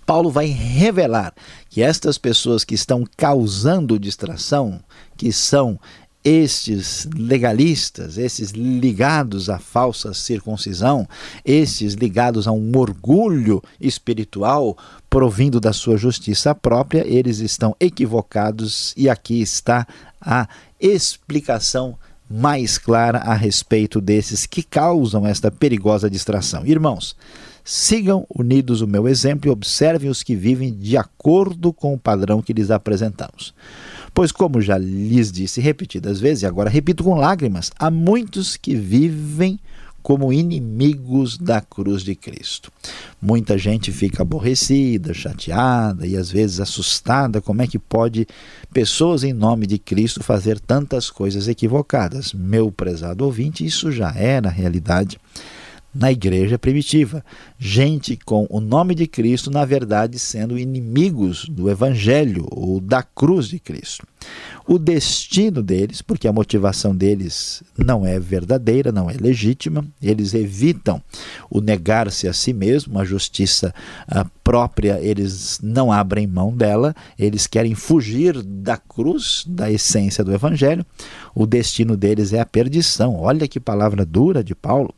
Paulo 0.06 0.30
vai 0.30 0.46
revelar 0.46 1.34
que 1.74 1.82
estas 1.82 2.16
pessoas 2.16 2.62
que 2.62 2.76
estão 2.76 3.02
causando 3.16 3.98
distração, 3.98 4.78
que 5.16 5.32
são 5.32 5.76
estes 6.22 7.08
legalistas, 7.16 8.16
esses 8.16 8.52
ligados 8.52 9.50
à 9.50 9.58
falsa 9.58 10.14
circuncisão, 10.14 11.04
estes 11.44 11.94
ligados 11.94 12.46
a 12.46 12.52
um 12.52 12.78
orgulho 12.78 13.60
espiritual 13.80 14.78
provindo 15.10 15.58
da 15.58 15.72
sua 15.72 15.96
justiça 15.96 16.54
própria, 16.54 17.04
eles 17.04 17.40
estão 17.40 17.74
equivocados 17.80 18.94
e 18.96 19.10
aqui 19.10 19.42
está 19.42 19.84
a 20.20 20.46
explicação 20.78 21.98
mais 22.30 22.78
clara 22.78 23.18
a 23.18 23.34
respeito 23.34 24.00
desses 24.00 24.46
que 24.46 24.62
causam 24.62 25.26
esta 25.26 25.50
perigosa 25.50 26.08
distração. 26.08 26.64
Irmãos, 26.64 27.16
sigam 27.64 28.26
unidos 28.28 28.82
o 28.82 28.86
meu 28.86 29.08
exemplo 29.08 29.48
e 29.48 29.50
observem 29.50 30.10
os 30.10 30.22
que 30.22 30.36
vivem 30.36 30.72
de 30.72 30.98
acordo 30.98 31.72
com 31.72 31.94
o 31.94 31.98
padrão 31.98 32.42
que 32.42 32.52
lhes 32.52 32.70
apresentamos. 32.70 33.54
Pois, 34.12 34.30
como 34.30 34.60
já 34.60 34.76
lhes 34.76 35.32
disse 35.32 35.60
repetidas 35.60 36.20
vezes, 36.20 36.42
e 36.42 36.46
agora 36.46 36.70
repito 36.70 37.02
com 37.02 37.14
lágrimas, 37.14 37.72
há 37.78 37.90
muitos 37.90 38.56
que 38.56 38.76
vivem 38.76 39.58
como 40.04 40.30
inimigos 40.30 41.38
da 41.38 41.62
cruz 41.62 42.02
de 42.02 42.14
Cristo. 42.14 42.70
Muita 43.20 43.56
gente 43.56 43.90
fica 43.90 44.20
aborrecida, 44.20 45.14
chateada 45.14 46.06
e 46.06 46.14
às 46.14 46.30
vezes 46.30 46.60
assustada. 46.60 47.40
Como 47.40 47.62
é 47.62 47.66
que 47.66 47.78
pode 47.78 48.28
pessoas 48.70 49.24
em 49.24 49.32
nome 49.32 49.66
de 49.66 49.78
Cristo 49.78 50.22
fazer 50.22 50.60
tantas 50.60 51.08
coisas 51.08 51.48
equivocadas? 51.48 52.34
Meu 52.34 52.70
prezado 52.70 53.24
ouvinte, 53.24 53.64
isso 53.64 53.90
já 53.90 54.12
era 54.14 54.50
realidade 54.50 55.18
na 55.94 56.10
igreja 56.10 56.58
primitiva. 56.58 57.24
Gente 57.58 58.16
com 58.16 58.46
o 58.50 58.60
nome 58.60 58.94
de 58.94 59.06
Cristo, 59.06 59.50
na 59.50 59.64
verdade, 59.64 60.18
sendo 60.18 60.58
inimigos 60.58 61.48
do 61.48 61.70
Evangelho 61.70 62.46
ou 62.50 62.80
da 62.80 63.02
cruz 63.02 63.48
de 63.48 63.58
Cristo 63.58 64.06
o 64.66 64.78
destino 64.78 65.62
deles, 65.62 66.00
porque 66.00 66.26
a 66.26 66.32
motivação 66.32 66.96
deles 66.96 67.62
não 67.76 68.06
é 68.06 68.18
verdadeira, 68.18 68.90
não 68.90 69.10
é 69.10 69.14
legítima, 69.14 69.84
eles 70.02 70.32
evitam 70.32 71.02
o 71.50 71.60
negar-se 71.60 72.26
a 72.26 72.32
si 72.32 72.52
mesmo, 72.52 72.98
a 72.98 73.04
justiça 73.04 73.74
a 74.08 74.24
própria, 74.44 75.00
eles 75.00 75.58
não 75.62 75.90
abrem 75.90 76.26
mão 76.26 76.54
dela, 76.54 76.94
eles 77.18 77.46
querem 77.46 77.74
fugir 77.74 78.42
da 78.42 78.76
cruz, 78.76 79.44
da 79.46 79.70
essência 79.70 80.22
do 80.22 80.34
evangelho. 80.34 80.84
O 81.34 81.46
destino 81.46 81.96
deles 81.96 82.32
é 82.32 82.40
a 82.40 82.46
perdição. 82.46 83.16
Olha 83.16 83.48
que 83.48 83.58
palavra 83.58 84.04
dura 84.04 84.44
de 84.44 84.54
Paulo. 84.54 84.94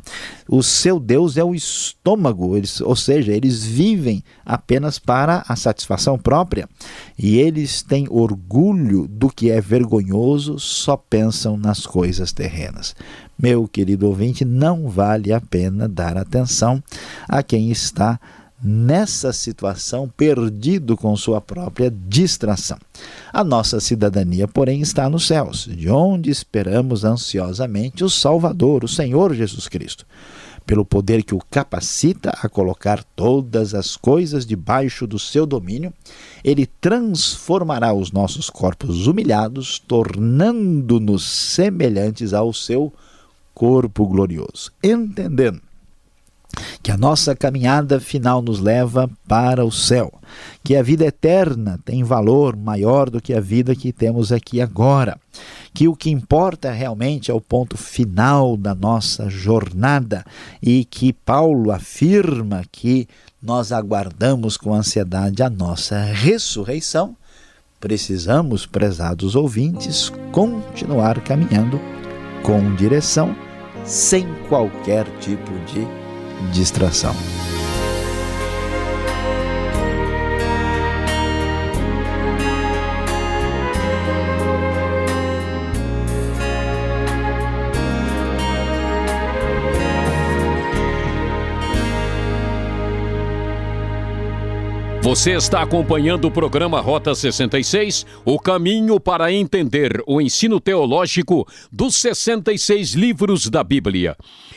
O 0.48 0.62
seu 0.62 0.98
Deus 0.98 1.36
é 1.36 1.44
o 1.44 1.54
estômago, 1.54 2.56
eles, 2.56 2.80
ou 2.80 2.96
seja, 2.96 3.32
eles 3.32 3.64
vivem 3.64 4.22
apenas 4.44 4.98
para 4.98 5.44
a 5.48 5.56
satisfação 5.56 6.18
própria 6.18 6.68
e 7.18 7.38
eles 7.38 7.82
têm 7.82 8.06
orgulho 8.10 9.06
do 9.08 9.28
que 9.28 9.50
é 9.50 9.55
vergonhoso, 9.60 10.58
só 10.58 10.96
pensam 10.96 11.56
nas 11.56 11.86
coisas 11.86 12.32
terrenas. 12.32 12.94
Meu 13.38 13.68
querido 13.68 14.06
ouvinte, 14.06 14.44
não 14.44 14.88
vale 14.88 15.32
a 15.32 15.40
pena 15.40 15.88
dar 15.88 16.16
atenção 16.16 16.82
a 17.28 17.42
quem 17.42 17.70
está 17.70 18.18
nessa 18.62 19.32
situação 19.32 20.10
perdido 20.16 20.96
com 20.96 21.14
sua 21.14 21.40
própria 21.40 21.90
distração. 21.90 22.78
A 23.32 23.44
nossa 23.44 23.80
cidadania, 23.80 24.48
porém, 24.48 24.80
está 24.80 25.08
nos 25.10 25.26
céus, 25.26 25.68
de 25.70 25.90
onde 25.90 26.30
esperamos 26.30 27.04
ansiosamente 27.04 28.02
o 28.02 28.08
Salvador, 28.08 28.82
o 28.82 28.88
Senhor 28.88 29.34
Jesus 29.34 29.68
Cristo 29.68 30.06
pelo 30.66 30.84
poder 30.84 31.22
que 31.22 31.34
o 31.34 31.38
capacita 31.50 32.30
a 32.42 32.48
colocar 32.48 33.04
todas 33.14 33.72
as 33.72 33.96
coisas 33.96 34.44
debaixo 34.44 35.06
do 35.06 35.18
seu 35.18 35.46
domínio, 35.46 35.94
ele 36.42 36.66
transformará 36.66 37.94
os 37.94 38.10
nossos 38.10 38.50
corpos 38.50 39.06
humilhados, 39.06 39.78
tornando-nos 39.78 41.24
semelhantes 41.24 42.34
ao 42.34 42.52
seu 42.52 42.92
corpo 43.54 44.06
glorioso. 44.06 44.72
Entendendo 44.82 45.65
que 46.82 46.90
a 46.90 46.96
nossa 46.96 47.34
caminhada 47.34 48.00
final 48.00 48.40
nos 48.42 48.60
leva 48.60 49.10
para 49.26 49.64
o 49.64 49.72
céu, 49.72 50.12
que 50.62 50.76
a 50.76 50.82
vida 50.82 51.04
eterna 51.04 51.78
tem 51.84 52.02
valor 52.02 52.56
maior 52.56 53.10
do 53.10 53.20
que 53.20 53.34
a 53.34 53.40
vida 53.40 53.74
que 53.74 53.92
temos 53.92 54.32
aqui 54.32 54.60
agora, 54.60 55.18
que 55.76 55.86
o 55.88 55.94
que 55.94 56.10
importa 56.10 56.72
realmente 56.72 57.30
é 57.30 57.34
o 57.34 57.40
ponto 57.40 57.76
final 57.76 58.56
da 58.56 58.74
nossa 58.74 59.28
jornada. 59.28 60.24
E 60.62 60.86
que 60.86 61.12
Paulo 61.12 61.70
afirma 61.70 62.62
que 62.72 63.06
nós 63.42 63.72
aguardamos 63.72 64.56
com 64.56 64.72
ansiedade 64.72 65.42
a 65.42 65.50
nossa 65.50 66.02
ressurreição, 66.02 67.14
precisamos, 67.78 68.64
prezados 68.64 69.36
ouvintes, 69.36 70.10
continuar 70.32 71.20
caminhando 71.20 71.78
com 72.42 72.74
direção, 72.74 73.36
sem 73.84 74.26
qualquer 74.48 75.06
tipo 75.18 75.52
de 75.66 76.05
distração. 76.52 77.14
Você 95.06 95.36
está 95.36 95.62
acompanhando 95.62 96.24
o 96.24 96.32
programa 96.32 96.80
Rota 96.80 97.14
66, 97.14 98.04
o 98.24 98.40
caminho 98.40 98.98
para 98.98 99.32
entender 99.32 100.02
o 100.04 100.20
ensino 100.20 100.58
teológico 100.58 101.46
dos 101.70 101.94
66 101.94 102.94
livros 102.94 103.48
da 103.48 103.62
Bíblia. 103.62 104.16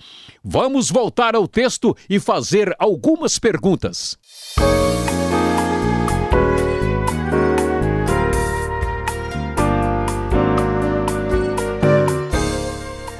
Vamos 0.44 0.88
voltar 0.88 1.34
ao 1.34 1.48
texto 1.48 1.96
e 2.08 2.20
fazer 2.20 2.72
algumas 2.78 3.39
perguntas. 3.40 4.16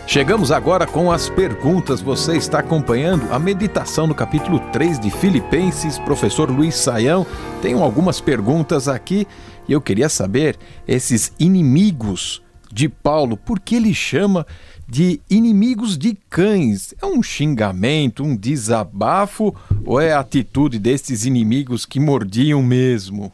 Chegamos 0.06 0.50
agora 0.50 0.88
com 0.88 1.12
as 1.12 1.28
perguntas. 1.28 2.00
Você 2.00 2.36
está 2.36 2.58
acompanhando 2.58 3.32
a 3.32 3.38
meditação 3.38 4.08
no 4.08 4.14
capítulo 4.14 4.58
3 4.72 4.98
de 4.98 5.08
Filipenses. 5.08 6.00
Professor 6.00 6.50
Luiz 6.50 6.74
Saião, 6.74 7.24
tenho 7.62 7.80
algumas 7.80 8.20
perguntas 8.20 8.88
aqui 8.88 9.24
e 9.68 9.72
eu 9.72 9.80
queria 9.80 10.08
saber 10.08 10.58
esses 10.86 11.32
inimigos 11.38 12.42
de 12.72 12.88
Paulo, 12.88 13.36
por 13.36 13.58
que 13.58 13.76
ele 13.76 13.92
chama 13.92 14.46
de 14.88 15.20
inimigos 15.28 15.96
de 15.96 16.16
cães? 16.28 16.94
É 17.00 17.06
um 17.06 17.22
xingamento, 17.22 18.24
um 18.24 18.36
desabafo 18.36 19.54
ou 19.84 20.00
é 20.00 20.12
a 20.12 20.20
atitude 20.20 20.78
destes 20.78 21.24
inimigos 21.24 21.84
que 21.84 22.00
mordiam 22.00 22.62
mesmo? 22.62 23.32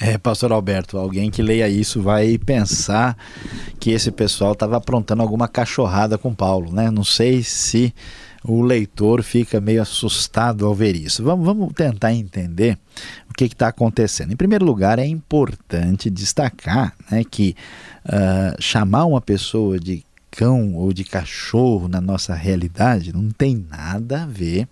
É, 0.00 0.16
pastor 0.16 0.52
Alberto, 0.52 0.96
alguém 0.96 1.28
que 1.28 1.42
leia 1.42 1.68
isso 1.68 2.00
vai 2.00 2.38
pensar 2.38 3.16
que 3.80 3.90
esse 3.90 4.12
pessoal 4.12 4.52
estava 4.52 4.76
aprontando 4.76 5.22
alguma 5.22 5.48
cachorrada 5.48 6.16
com 6.16 6.32
Paulo, 6.32 6.72
né? 6.72 6.88
Não 6.88 7.02
sei 7.02 7.42
se 7.42 7.92
o 8.44 8.62
leitor 8.62 9.24
fica 9.24 9.60
meio 9.60 9.82
assustado 9.82 10.64
ao 10.64 10.74
ver 10.74 10.94
isso. 10.94 11.24
Vamos, 11.24 11.44
vamos 11.44 11.72
tentar 11.74 12.14
entender 12.14 12.78
que 13.46 13.54
está 13.54 13.68
acontecendo. 13.68 14.32
Em 14.32 14.36
primeiro 14.36 14.64
lugar, 14.64 14.98
é 14.98 15.06
importante 15.06 16.10
destacar 16.10 16.94
né, 17.10 17.22
que 17.22 17.54
uh, 18.06 18.60
chamar 18.60 19.04
uma 19.04 19.20
pessoa 19.20 19.78
de 19.78 20.04
cão 20.38 20.76
ou 20.76 20.92
de 20.92 21.02
cachorro 21.02 21.88
na 21.88 22.00
nossa 22.00 22.32
realidade 22.32 23.12
não 23.12 23.28
tem 23.28 23.66
nada 23.68 24.22
a 24.22 24.26
ver 24.26 24.68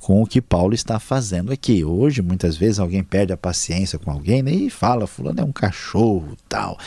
com 0.00 0.22
o 0.22 0.26
que 0.26 0.40
Paulo 0.40 0.72
está 0.72 0.98
fazendo 0.98 1.52
aqui. 1.52 1.84
Hoje, 1.84 2.22
muitas 2.22 2.56
vezes, 2.56 2.78
alguém 2.78 3.02
perde 3.02 3.30
a 3.30 3.36
paciência 3.36 3.98
com 3.98 4.10
alguém 4.10 4.42
né, 4.42 4.50
e 4.50 4.70
fala: 4.70 5.06
Fulano 5.06 5.42
é 5.42 5.44
um 5.44 5.52
cachorro, 5.52 6.34
tal. 6.48 6.78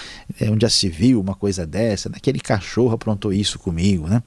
É 0.41 0.49
onde 0.49 0.63
já 0.63 0.69
se 0.69 0.89
viu 0.89 1.21
uma 1.21 1.35
coisa 1.35 1.63
dessa, 1.63 2.09
aquele 2.09 2.39
cachorro 2.39 2.95
aprontou 2.95 3.31
isso 3.31 3.59
comigo. 3.59 4.07
Né? 4.07 4.23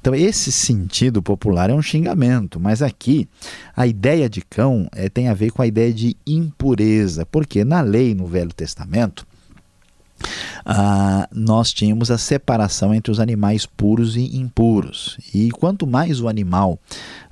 Então, 0.00 0.14
esse 0.14 0.52
sentido 0.52 1.20
popular 1.20 1.70
é 1.70 1.74
um 1.74 1.82
xingamento, 1.82 2.60
mas 2.60 2.82
aqui 2.82 3.28
a 3.76 3.84
ideia 3.84 4.28
de 4.28 4.42
cão 4.42 4.88
é, 4.92 5.08
tem 5.08 5.26
a 5.26 5.34
ver 5.34 5.50
com 5.50 5.60
a 5.60 5.66
ideia 5.66 5.92
de 5.92 6.16
impureza, 6.24 7.26
porque 7.26 7.64
na 7.64 7.80
lei, 7.80 8.14
no 8.14 8.28
Velho 8.28 8.52
Testamento, 8.52 9.26
ah, 10.64 11.28
nós 11.32 11.72
tínhamos 11.72 12.10
a 12.10 12.18
separação 12.18 12.94
entre 12.94 13.10
os 13.10 13.20
animais 13.20 13.66
puros 13.66 14.16
e 14.16 14.36
impuros. 14.36 15.18
E 15.34 15.50
quanto 15.50 15.86
mais 15.86 16.20
o 16.20 16.28
animal 16.28 16.78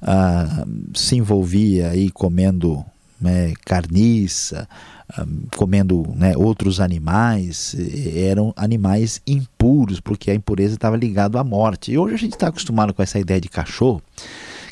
ah, 0.00 0.66
se 0.94 1.16
envolvia 1.16 1.90
aí 1.90 2.10
comendo 2.10 2.84
né, 3.20 3.54
carniça, 3.64 4.68
ah, 5.08 5.26
comendo 5.56 6.12
né, 6.16 6.36
outros 6.36 6.80
animais, 6.80 7.74
eram 8.14 8.52
animais 8.56 9.20
impuros, 9.26 10.00
porque 10.00 10.30
a 10.30 10.34
impureza 10.34 10.74
estava 10.74 10.96
ligada 10.96 11.38
à 11.40 11.44
morte. 11.44 11.92
E 11.92 11.98
hoje 11.98 12.14
a 12.14 12.18
gente 12.18 12.34
está 12.34 12.48
acostumado 12.48 12.92
com 12.92 13.02
essa 13.02 13.18
ideia 13.18 13.40
de 13.40 13.48
cachorro 13.48 14.02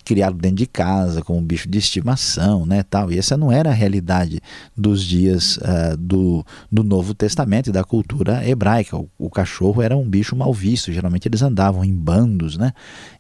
criado 0.05 0.37
dentro 0.37 0.57
de 0.57 0.67
casa, 0.67 1.23
como 1.23 1.39
um 1.39 1.45
bicho 1.45 1.69
de 1.69 1.79
estimação, 1.79 2.67
né, 2.67 2.83
tal. 2.83 3.11
E 3.13 3.19
essa 3.19 3.37
não 3.37 3.53
era 3.53 3.71
a 3.71 3.75
realidade 3.75 4.41
dos 4.77 5.05
dias 5.05 5.57
uh, 5.59 5.97
do, 5.97 6.45
do 6.71 6.83
Novo 6.83 7.15
Testamento 7.15 7.69
e 7.69 7.73
da 7.73 7.85
cultura 7.85 8.47
hebraica. 8.47 8.97
O, 8.97 9.09
o, 9.19 9.31
cachorro 9.31 9.83
era 9.83 9.97
um 9.97 10.09
bicho 10.09 10.35
mal 10.35 10.53
visto, 10.53 10.93
geralmente 10.93 11.29
eles 11.29 11.43
andavam 11.43 11.85
em 11.85 11.95
bandos, 11.95 12.57
né, 12.57 12.73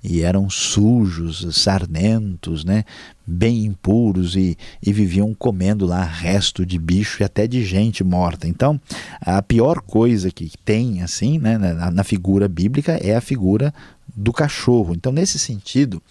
e 0.03 0.23
eram 0.23 0.49
sujos, 0.49 1.47
sarnentos, 1.57 2.65
né, 2.65 2.85
bem 3.27 3.65
impuros 3.65 4.35
e, 4.35 4.57
e 4.85 4.93
viviam 4.93 5.33
comendo 5.35 5.87
lá 5.87 6.03
resto 6.03 6.67
de 6.67 6.79
bicho 6.79 7.23
e 7.23 7.25
até 7.25 7.47
de 7.47 7.65
gente 7.65 8.03
morta. 8.03 8.49
Então, 8.49 8.81
a 9.21 9.41
pior 9.41 9.81
coisa 9.81 10.31
que 10.31 10.51
tem, 10.65 11.03
assim, 11.03 11.39
né, 11.39 11.57
na, 11.57 11.91
na 11.91 12.05
figura 12.05 12.49
bíblica 12.49 12.93
é 12.93 13.15
a 13.15 13.21
figura 13.21 13.73
do 14.15 14.33
cachorro. 14.33 14.95
Então, 14.95 15.13
nesse 15.13 15.39
sentido, 15.39 16.03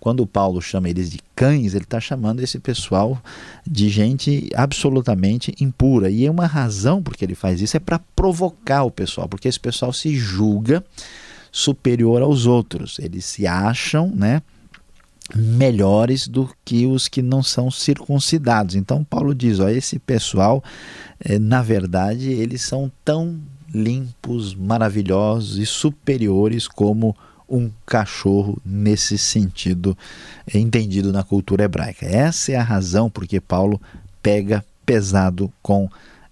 quando 0.00 0.26
Paulo 0.26 0.60
chama 0.60 0.88
eles 0.88 1.10
de 1.10 1.20
cães, 1.34 1.74
ele 1.74 1.84
está 1.84 2.00
chamando 2.00 2.40
esse 2.40 2.58
pessoal 2.58 3.20
de 3.66 3.88
gente 3.88 4.48
absolutamente 4.54 5.54
impura. 5.60 6.10
E 6.10 6.26
é 6.26 6.30
uma 6.30 6.46
razão 6.46 7.02
porque 7.02 7.24
ele 7.24 7.34
faz 7.34 7.60
isso 7.60 7.76
é 7.76 7.80
para 7.80 7.98
provocar 8.14 8.84
o 8.84 8.90
pessoal, 8.90 9.28
porque 9.28 9.48
esse 9.48 9.60
pessoal 9.60 9.92
se 9.92 10.14
julga 10.16 10.84
superior 11.50 12.22
aos 12.22 12.46
outros. 12.46 12.98
Eles 12.98 13.24
se 13.24 13.46
acham, 13.46 14.10
né? 14.14 14.42
melhores 15.34 16.28
do 16.28 16.50
que 16.64 16.86
os 16.86 17.08
que 17.08 17.22
não 17.22 17.42
são 17.42 17.70
circuncidados. 17.70 18.74
Então 18.74 19.02
Paulo 19.02 19.34
diz, 19.34 19.58
ó, 19.58 19.68
esse 19.68 19.98
pessoal, 19.98 20.62
eh, 21.18 21.38
na 21.38 21.62
verdade, 21.62 22.30
eles 22.30 22.62
são 22.62 22.92
tão 23.04 23.40
limpos, 23.74 24.54
maravilhosos 24.54 25.58
e 25.58 25.66
superiores 25.66 26.68
como 26.68 27.16
um 27.48 27.70
cachorro 27.86 28.60
nesse 28.64 29.18
sentido 29.18 29.96
entendido 30.52 31.12
na 31.12 31.22
cultura 31.22 31.64
hebraica. 31.64 32.06
Essa 32.06 32.52
é 32.52 32.56
a 32.56 32.62
razão 32.62 33.10
porque 33.10 33.40
Paulo 33.40 33.80
pega 34.22 34.64
pesado 34.84 35.52
com 35.62 35.88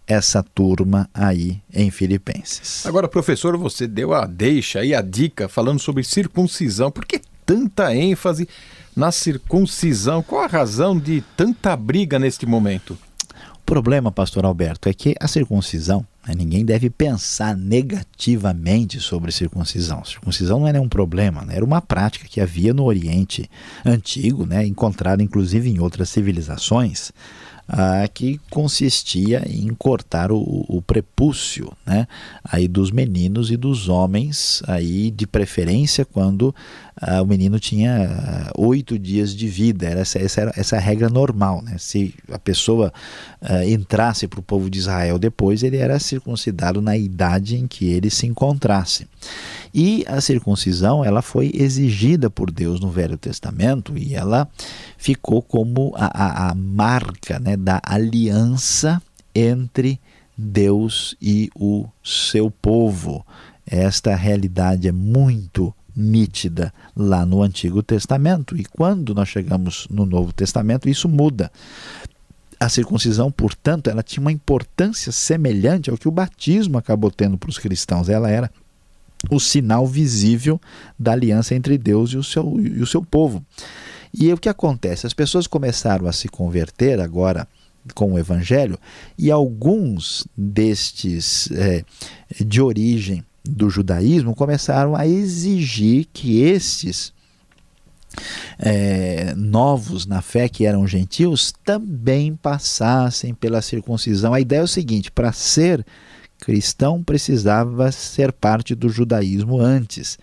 essa 0.07 0.43
turma 0.43 1.09
aí 1.15 1.61
em 1.73 1.91
Filipenses. 1.91 2.85
Agora, 2.87 3.09
professor, 3.09 3.57
você 3.57 3.87
deu 3.87 4.13
a 4.13 4.27
deixa 4.27 4.85
e 4.85 4.95
a 4.95 5.01
dica 5.01 5.49
falando 5.49 5.79
sobre 5.79 6.05
circuncisão. 6.05 6.91
Por 6.91 7.05
que 7.07 7.21
tanta 7.47 7.95
ênfase 7.95 8.49
na 8.97 9.13
circuncisão? 9.13 10.23
Qual 10.23 10.43
a 10.43 10.47
razão 10.47 10.99
de 10.99 11.23
tanta 11.37 11.77
briga 11.77 12.19
neste 12.19 12.47
momento? 12.47 12.99
O 13.55 13.65
problema, 13.65 14.11
pastor 14.11 14.45
Alberto, 14.45 14.89
é 14.89 14.93
que 14.93 15.15
a 15.21 15.29
circuncisão? 15.29 16.07
Ninguém 16.29 16.65
deve 16.65 16.89
pensar 16.89 17.57
negativamente 17.57 19.01
sobre 19.01 19.33
circuncisão. 19.33 20.05
Circuncisão 20.05 20.61
não 20.61 20.69
é 20.69 20.73
nenhum 20.73 20.89
problema, 20.89 21.45
né? 21.45 21.57
era 21.57 21.65
uma 21.65 21.83
prática 21.83 22.29
que 22.29 22.41
havia 22.41 22.73
no 22.73 22.85
Oriente 22.85 23.51
Antigo, 23.85 24.47
né? 24.47 24.65
encontrada 24.65 25.23
inclusive 25.23 25.69
em 25.69 25.81
outras 25.81 26.09
civilizações, 26.09 27.11
ah, 27.69 28.07
que 28.13 28.41
consistia 28.51 29.43
em 29.47 29.73
cortar 29.75 30.31
o, 30.31 30.65
o, 30.69 30.83
prepúcio 30.83 31.73
né, 31.87 32.07
aí 32.45 32.67
dos 32.67 32.91
meninos 32.91 33.51
e 33.51 33.57
dos 33.57 33.89
homens, 33.89 34.63
aí 34.67 35.11
de 35.11 35.27
preferência 35.27 36.05
quando 36.05 36.55
ah, 37.01 37.23
o 37.23 37.27
menino 37.27 37.59
tinha 37.59 38.09
ah, 38.11 38.53
oito 38.57 38.99
dias 38.99 39.35
de 39.35 39.49
vida. 39.49 39.87
Era 39.87 40.01
essa, 40.01 40.19
essa 40.19 40.41
era 40.41 40.53
essa 40.57 40.79
regra 40.79 41.09
normal. 41.09 41.63
Né? 41.63 41.77
Se 41.79 42.15
a 42.31 42.39
pessoa 42.39 42.93
ah, 43.41 43.65
entrasse 43.67 44.29
para 44.29 44.41
o 44.41 44.43
povo 44.43 44.69
de 44.69 44.79
Israel 44.79 45.19
depois, 45.19 45.63
ele 45.63 45.77
era 45.77 45.99
circuncidado 45.99 46.83
na 46.83 46.97
idade 46.97 47.57
em 47.57 47.67
que 47.67 47.87
ele 47.87 48.11
se 48.11 48.27
encontrasse. 48.27 49.07
E 49.75 50.05
a 50.07 50.21
circuncisão 50.21 51.05
ela 51.05 51.23
foi 51.23 51.51
exigida 51.55 52.29
por 52.29 52.51
Deus 52.51 52.79
no 52.79 52.91
Velho 52.91 53.17
Testamento 53.17 53.97
e 53.97 54.15
ela 54.15 54.47
ficou 54.99 55.41
como 55.41 55.95
a, 55.97 56.07
a, 56.07 56.51
a 56.51 56.55
marca 56.55 57.39
né, 57.39 57.57
da 57.57 57.81
aliança 57.83 59.01
entre 59.35 59.99
Deus 60.37 61.17
e 61.21 61.51
o 61.55 61.87
seu 62.05 62.51
povo. 62.51 63.25
Esta 63.67 64.15
realidade 64.15 64.89
é 64.89 64.93
muito 64.93 65.75
nítida 65.95 66.73
lá 66.97 67.25
no 67.25 67.43
Antigo 67.43 67.83
Testamento 67.83 68.57
e 68.57 68.65
quando 68.65 69.15
nós 69.15 69.29
chegamos 69.29 69.87
no 69.91 70.07
Novo 70.07 70.33
Testamento 70.33 70.89
isso 70.89 71.09
muda. 71.09 71.51
A 72.59 72.69
circuncisão, 72.69 73.31
portanto, 73.31 73.91
ela 73.91 74.03
tinha 74.03 74.21
uma 74.21 74.31
importância 74.31 75.11
semelhante 75.11 75.91
ao 75.91 75.99
que 75.99 76.07
o 76.07 76.13
batismo 76.13 76.79
acabou 76.79 77.11
tendo 77.11 77.37
para 77.37 77.51
os 77.51 77.59
cristãos. 77.59 78.09
Ela 78.09 78.31
era 78.31 78.51
o 79.31 79.41
sinal 79.41 79.87
visível 79.87 80.61
da 80.99 81.13
aliança 81.13 81.55
entre 81.55 81.77
Deus 81.77 82.11
e 82.11 82.17
o 82.17 82.23
seu, 82.23 82.61
e 82.61 82.81
o 82.81 82.87
seu 82.87 83.03
povo. 83.03 83.45
E 84.15 84.33
o 84.33 84.39
que 84.39 84.49
acontece? 84.49 85.07
As 85.07 85.15
pessoas 85.15 85.47
começaram 85.47 86.07
a 86.07 86.13
se 86.13 86.29
converter 86.29 87.01
agora 87.01 87.49
com 87.95 88.13
o 88.13 88.19
Evangelho 88.19 88.79
e 89.19 89.31
alguns 89.31 90.27
destes 90.37 91.51
é, 91.51 91.85
de 92.45 92.61
origem 92.61 93.25
do 93.45 93.69
judaísmo 93.69 94.35
começaram 94.35 94.95
a 94.95 95.07
exigir 95.07 96.07
que 96.13 96.43
estes 96.43 97.13
é, 98.59 99.35
novos 99.35 100.07
na 100.07 100.21
fé, 100.21 100.49
que 100.49 100.67
eram 100.67 100.87
gentios, 100.87 101.53
também 101.65 102.37
passassem 102.37 103.35
pela 103.35 103.63
circuncisão. 103.63 104.35
A 104.35 104.41
ideia 104.41 104.61
é 104.61 104.65
o 104.65 104.69
seguinte: 104.69 105.11
para 105.11 105.33
ser 105.33 105.85
cristão 106.43 107.05
precisava 107.05 107.93
ser 107.93 108.33
parte 108.33 108.75
do 108.75 108.89
judaísmo 108.89 109.61
antes. 109.61 110.19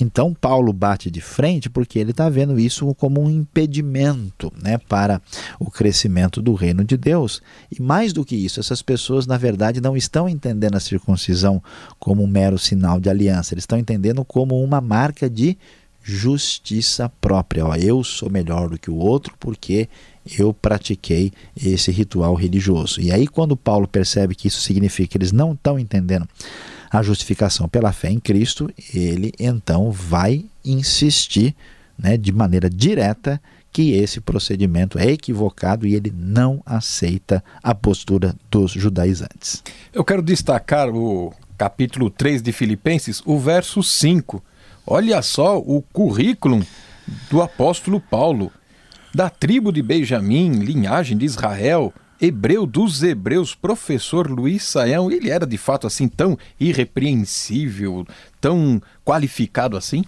Então 0.00 0.32
Paulo 0.32 0.72
bate 0.72 1.10
de 1.10 1.20
frente 1.20 1.68
porque 1.68 1.98
ele 1.98 2.12
está 2.12 2.26
vendo 2.30 2.58
isso 2.58 2.94
como 2.94 3.20
um 3.20 3.28
impedimento 3.28 4.50
né, 4.62 4.78
para 4.78 5.20
o 5.60 5.70
crescimento 5.70 6.40
do 6.40 6.54
reino 6.54 6.82
de 6.82 6.96
Deus. 6.96 7.42
E 7.70 7.82
mais 7.82 8.14
do 8.14 8.24
que 8.24 8.34
isso, 8.34 8.58
essas 8.58 8.80
pessoas 8.80 9.26
na 9.26 9.36
verdade 9.36 9.78
não 9.78 9.94
estão 9.94 10.26
entendendo 10.26 10.74
a 10.76 10.80
circuncisão 10.80 11.62
como 11.98 12.22
um 12.22 12.26
mero 12.26 12.58
sinal 12.58 12.98
de 12.98 13.10
aliança, 13.10 13.52
eles 13.52 13.64
estão 13.64 13.78
entendendo 13.78 14.24
como 14.24 14.58
uma 14.64 14.80
marca 14.80 15.28
de 15.28 15.58
justiça 16.02 17.10
própria. 17.20 17.66
Ó, 17.66 17.74
eu 17.74 18.02
sou 18.02 18.30
melhor 18.30 18.70
do 18.70 18.78
que 18.78 18.90
o 18.90 18.96
outro 18.96 19.34
porque 19.38 19.86
eu 20.38 20.52
pratiquei 20.52 21.32
esse 21.56 21.90
ritual 21.90 22.34
religioso. 22.34 23.00
E 23.00 23.12
aí, 23.12 23.26
quando 23.26 23.56
Paulo 23.56 23.86
percebe 23.86 24.34
que 24.34 24.48
isso 24.48 24.60
significa 24.60 25.08
que 25.08 25.18
eles 25.18 25.32
não 25.32 25.52
estão 25.52 25.78
entendendo 25.78 26.28
a 26.90 27.02
justificação 27.02 27.68
pela 27.68 27.92
fé 27.92 28.10
em 28.10 28.18
Cristo, 28.18 28.70
ele 28.94 29.32
então 29.38 29.90
vai 29.90 30.44
insistir 30.64 31.54
né, 31.98 32.16
de 32.16 32.32
maneira 32.32 32.68
direta 32.68 33.40
que 33.70 33.92
esse 33.92 34.20
procedimento 34.20 34.98
é 34.98 35.10
equivocado 35.10 35.86
e 35.86 35.94
ele 35.94 36.12
não 36.16 36.62
aceita 36.64 37.44
a 37.62 37.74
postura 37.74 38.34
dos 38.50 38.72
judaizantes. 38.72 39.62
Eu 39.92 40.04
quero 40.04 40.22
destacar 40.22 40.88
o 40.88 41.32
capítulo 41.58 42.08
3 42.08 42.40
de 42.40 42.52
Filipenses, 42.52 43.22
o 43.26 43.38
verso 43.38 43.82
5 43.82 44.42
Olha 44.90 45.20
só 45.20 45.58
o 45.58 45.82
currículo 45.92 46.66
do 47.30 47.42
apóstolo 47.42 48.00
Paulo. 48.00 48.50
Da 49.18 49.28
tribo 49.28 49.72
de 49.72 49.82
Benjamim, 49.82 50.60
linhagem 50.60 51.18
de 51.18 51.24
Israel, 51.24 51.92
hebreu 52.20 52.64
dos 52.64 53.02
hebreus, 53.02 53.52
professor 53.52 54.30
Luiz 54.30 54.62
Saião, 54.62 55.10
ele 55.10 55.28
era 55.28 55.44
de 55.44 55.58
fato 55.58 55.88
assim 55.88 56.06
tão 56.06 56.38
irrepreensível, 56.60 58.06
tão 58.40 58.80
qualificado 59.04 59.76
assim? 59.76 60.04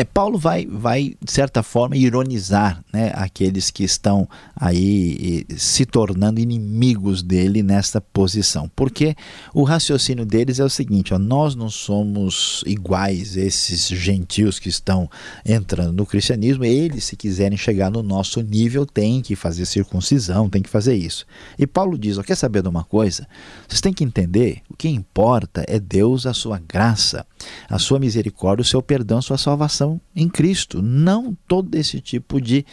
É, 0.00 0.04
Paulo 0.04 0.38
vai, 0.38 0.64
vai, 0.64 1.16
de 1.20 1.32
certa 1.32 1.60
forma, 1.60 1.96
ironizar 1.96 2.84
né, 2.92 3.10
aqueles 3.16 3.68
que 3.68 3.82
estão 3.82 4.28
aí 4.54 5.44
se 5.56 5.84
tornando 5.84 6.38
inimigos 6.38 7.20
dele 7.20 7.64
nesta 7.64 8.00
posição. 8.00 8.70
Porque 8.76 9.16
o 9.52 9.64
raciocínio 9.64 10.24
deles 10.24 10.60
é 10.60 10.64
o 10.64 10.68
seguinte: 10.68 11.12
ó, 11.12 11.18
nós 11.18 11.56
não 11.56 11.68
somos 11.68 12.62
iguais 12.64 13.36
esses 13.36 13.88
gentios 13.88 14.60
que 14.60 14.68
estão 14.68 15.10
entrando 15.44 15.92
no 15.92 16.06
cristianismo, 16.06 16.64
eles, 16.64 17.02
se 17.02 17.16
quiserem 17.16 17.58
chegar 17.58 17.90
no 17.90 18.00
nosso 18.00 18.40
nível, 18.40 18.86
têm 18.86 19.20
que 19.20 19.34
fazer 19.34 19.66
circuncisão, 19.66 20.48
têm 20.48 20.62
que 20.62 20.70
fazer 20.70 20.94
isso. 20.94 21.26
E 21.58 21.66
Paulo 21.66 21.98
diz: 21.98 22.18
ó, 22.18 22.22
quer 22.22 22.36
saber 22.36 22.62
de 22.62 22.68
uma 22.68 22.84
coisa? 22.84 23.26
Vocês 23.66 23.80
têm 23.80 23.92
que 23.92 24.04
entender: 24.04 24.62
o 24.70 24.76
que 24.76 24.88
importa 24.88 25.64
é 25.66 25.80
Deus, 25.80 26.24
a 26.24 26.32
sua 26.32 26.60
graça, 26.60 27.26
a 27.68 27.80
sua 27.80 27.98
misericórdia, 27.98 28.62
o 28.62 28.64
seu 28.64 28.80
perdão, 28.80 29.18
a 29.18 29.22
sua 29.22 29.36
salvação 29.36 29.87
em 30.14 30.28
Cristo, 30.28 30.82
não 30.82 31.36
todo 31.46 31.74
esse 31.76 32.00
tipo 32.00 32.40
de, 32.40 32.66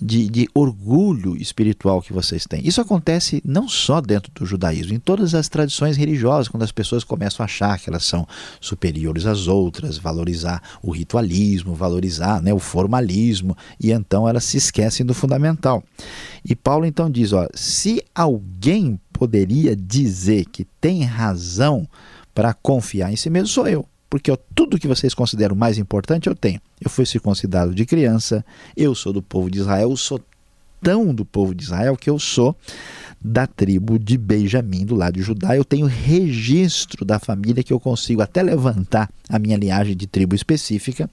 de, 0.00 0.28
de, 0.28 0.48
orgulho 0.54 1.36
espiritual 1.36 2.02
que 2.02 2.12
vocês 2.12 2.44
têm. 2.44 2.66
Isso 2.66 2.80
acontece 2.80 3.42
não 3.44 3.66
só 3.68 4.00
dentro 4.00 4.30
do 4.34 4.44
judaísmo, 4.44 4.94
em 4.94 4.98
todas 4.98 5.34
as 5.34 5.48
tradições 5.48 5.96
religiosas, 5.96 6.48
quando 6.48 6.62
as 6.62 6.72
pessoas 6.72 7.02
começam 7.02 7.42
a 7.42 7.46
achar 7.46 7.78
que 7.78 7.88
elas 7.88 8.04
são 8.04 8.26
superiores 8.60 9.24
às 9.24 9.48
outras, 9.48 9.96
valorizar 9.96 10.62
o 10.82 10.90
ritualismo, 10.90 11.74
valorizar 11.74 12.42
né, 12.42 12.52
o 12.52 12.58
formalismo, 12.58 13.56
e 13.80 13.90
então 13.90 14.28
elas 14.28 14.44
se 14.44 14.58
esquecem 14.58 15.06
do 15.06 15.14
fundamental. 15.14 15.82
E 16.44 16.54
Paulo 16.54 16.84
então 16.84 17.10
diz: 17.10 17.32
ó, 17.32 17.48
se 17.54 18.02
alguém 18.14 19.00
poderia 19.12 19.74
dizer 19.74 20.44
que 20.46 20.66
tem 20.80 21.04
razão 21.04 21.88
para 22.34 22.52
confiar 22.52 23.12
em 23.12 23.16
si 23.16 23.30
mesmo, 23.30 23.48
sou 23.48 23.68
eu 23.68 23.86
porque 24.12 24.30
ó, 24.30 24.36
tudo 24.54 24.78
que 24.78 24.86
vocês 24.86 25.14
consideram 25.14 25.56
mais 25.56 25.78
importante 25.78 26.28
eu 26.28 26.34
tenho. 26.34 26.60
Eu 26.78 26.90
fui 26.90 27.06
circuncidado 27.06 27.74
de 27.74 27.86
criança, 27.86 28.44
eu 28.76 28.94
sou 28.94 29.10
do 29.10 29.22
povo 29.22 29.50
de 29.50 29.58
Israel, 29.58 29.88
eu 29.88 29.96
sou 29.96 30.20
tão 30.82 31.14
do 31.14 31.24
povo 31.24 31.54
de 31.54 31.62
Israel 31.62 31.96
que 31.96 32.10
eu 32.10 32.18
sou 32.18 32.54
da 33.18 33.46
tribo 33.46 33.98
de 33.98 34.18
Benjamim, 34.18 34.84
do 34.84 34.94
lado 34.94 35.14
de 35.14 35.22
Judá. 35.22 35.56
Eu 35.56 35.64
tenho 35.64 35.86
registro 35.86 37.06
da 37.06 37.18
família 37.18 37.62
que 37.62 37.72
eu 37.72 37.80
consigo 37.80 38.20
até 38.20 38.42
levantar 38.42 39.08
a 39.30 39.38
minha 39.38 39.56
linhagem 39.56 39.96
de 39.96 40.06
tribo 40.06 40.34
específica. 40.34 41.08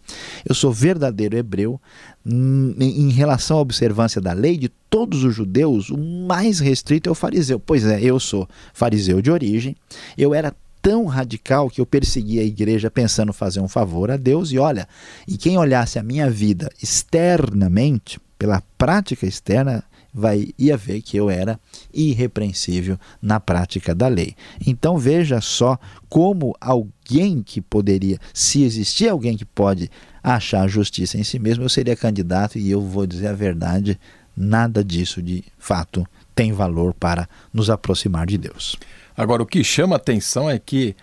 Eu 0.45 0.53
sou 0.53 0.73
verdadeiro 0.73 1.37
hebreu. 1.37 1.79
Hum, 2.25 2.75
em 2.81 3.11
relação 3.11 3.59
à 3.59 3.61
observância 3.61 4.19
da 4.19 4.33
lei 4.33 4.57
de 4.57 4.67
todos 4.89 5.23
os 5.23 5.33
judeus, 5.33 5.89
o 5.89 5.97
mais 5.97 6.59
restrito 6.59 7.07
é 7.07 7.11
o 7.13 7.15
fariseu. 7.15 7.61
Pois 7.61 7.85
é, 7.85 8.01
eu 8.01 8.19
sou 8.19 8.45
fariseu 8.73 9.21
de 9.21 9.31
origem. 9.31 9.73
Eu 10.17 10.33
era 10.33 10.53
tão 10.81 11.05
radical 11.05 11.69
que 11.69 11.81
eu 11.81 11.85
persegui 11.85 12.39
a 12.39 12.43
igreja 12.43 12.89
pensando 12.89 13.33
fazer 13.33 13.59
um 13.59 13.67
favor 13.67 14.11
a 14.11 14.17
Deus. 14.17 14.51
E 14.51 14.57
olha, 14.57 14.87
e 15.27 15.37
quem 15.37 15.57
olhasse 15.57 15.99
a 15.99 16.03
minha 16.03 16.29
vida 16.29 16.69
externamente, 16.81 18.19
pela 18.37 18.63
prática 18.77 19.25
externa, 19.25 19.83
vai 20.13 20.49
ia 20.57 20.75
ver 20.75 21.01
que 21.01 21.17
eu 21.17 21.29
era 21.29 21.59
irrepreensível 21.93 22.97
na 23.21 23.39
prática 23.39 23.93
da 23.93 24.07
lei. 24.07 24.35
Então 24.65 24.97
veja 24.97 25.39
só 25.39 25.77
como 26.07 26.55
alguém 26.59 27.43
que 27.43 27.61
poderia, 27.61 28.17
se 28.33 28.63
existir 28.63 29.07
alguém 29.07 29.37
que 29.37 29.45
pode 29.45 29.89
achar 30.23 30.67
justiça 30.67 31.17
em 31.17 31.23
si 31.23 31.39
mesmo, 31.39 31.63
eu 31.63 31.69
seria 31.69 31.95
candidato 31.95 32.57
e 32.57 32.69
eu 32.69 32.81
vou 32.81 33.05
dizer 33.05 33.27
a 33.27 33.33
verdade, 33.33 33.99
nada 34.35 34.83
disso 34.83 35.21
de 35.21 35.43
fato 35.57 36.05
tem 36.33 36.53
valor 36.53 36.93
para 36.93 37.27
nos 37.53 37.69
aproximar 37.69 38.25
de 38.25 38.37
Deus. 38.37 38.77
Agora, 39.19 39.43
o 39.43 39.45
que 39.45 39.65
chama 39.65 39.97
atenção 39.97 40.49
é 40.49 40.57
que 40.57 40.95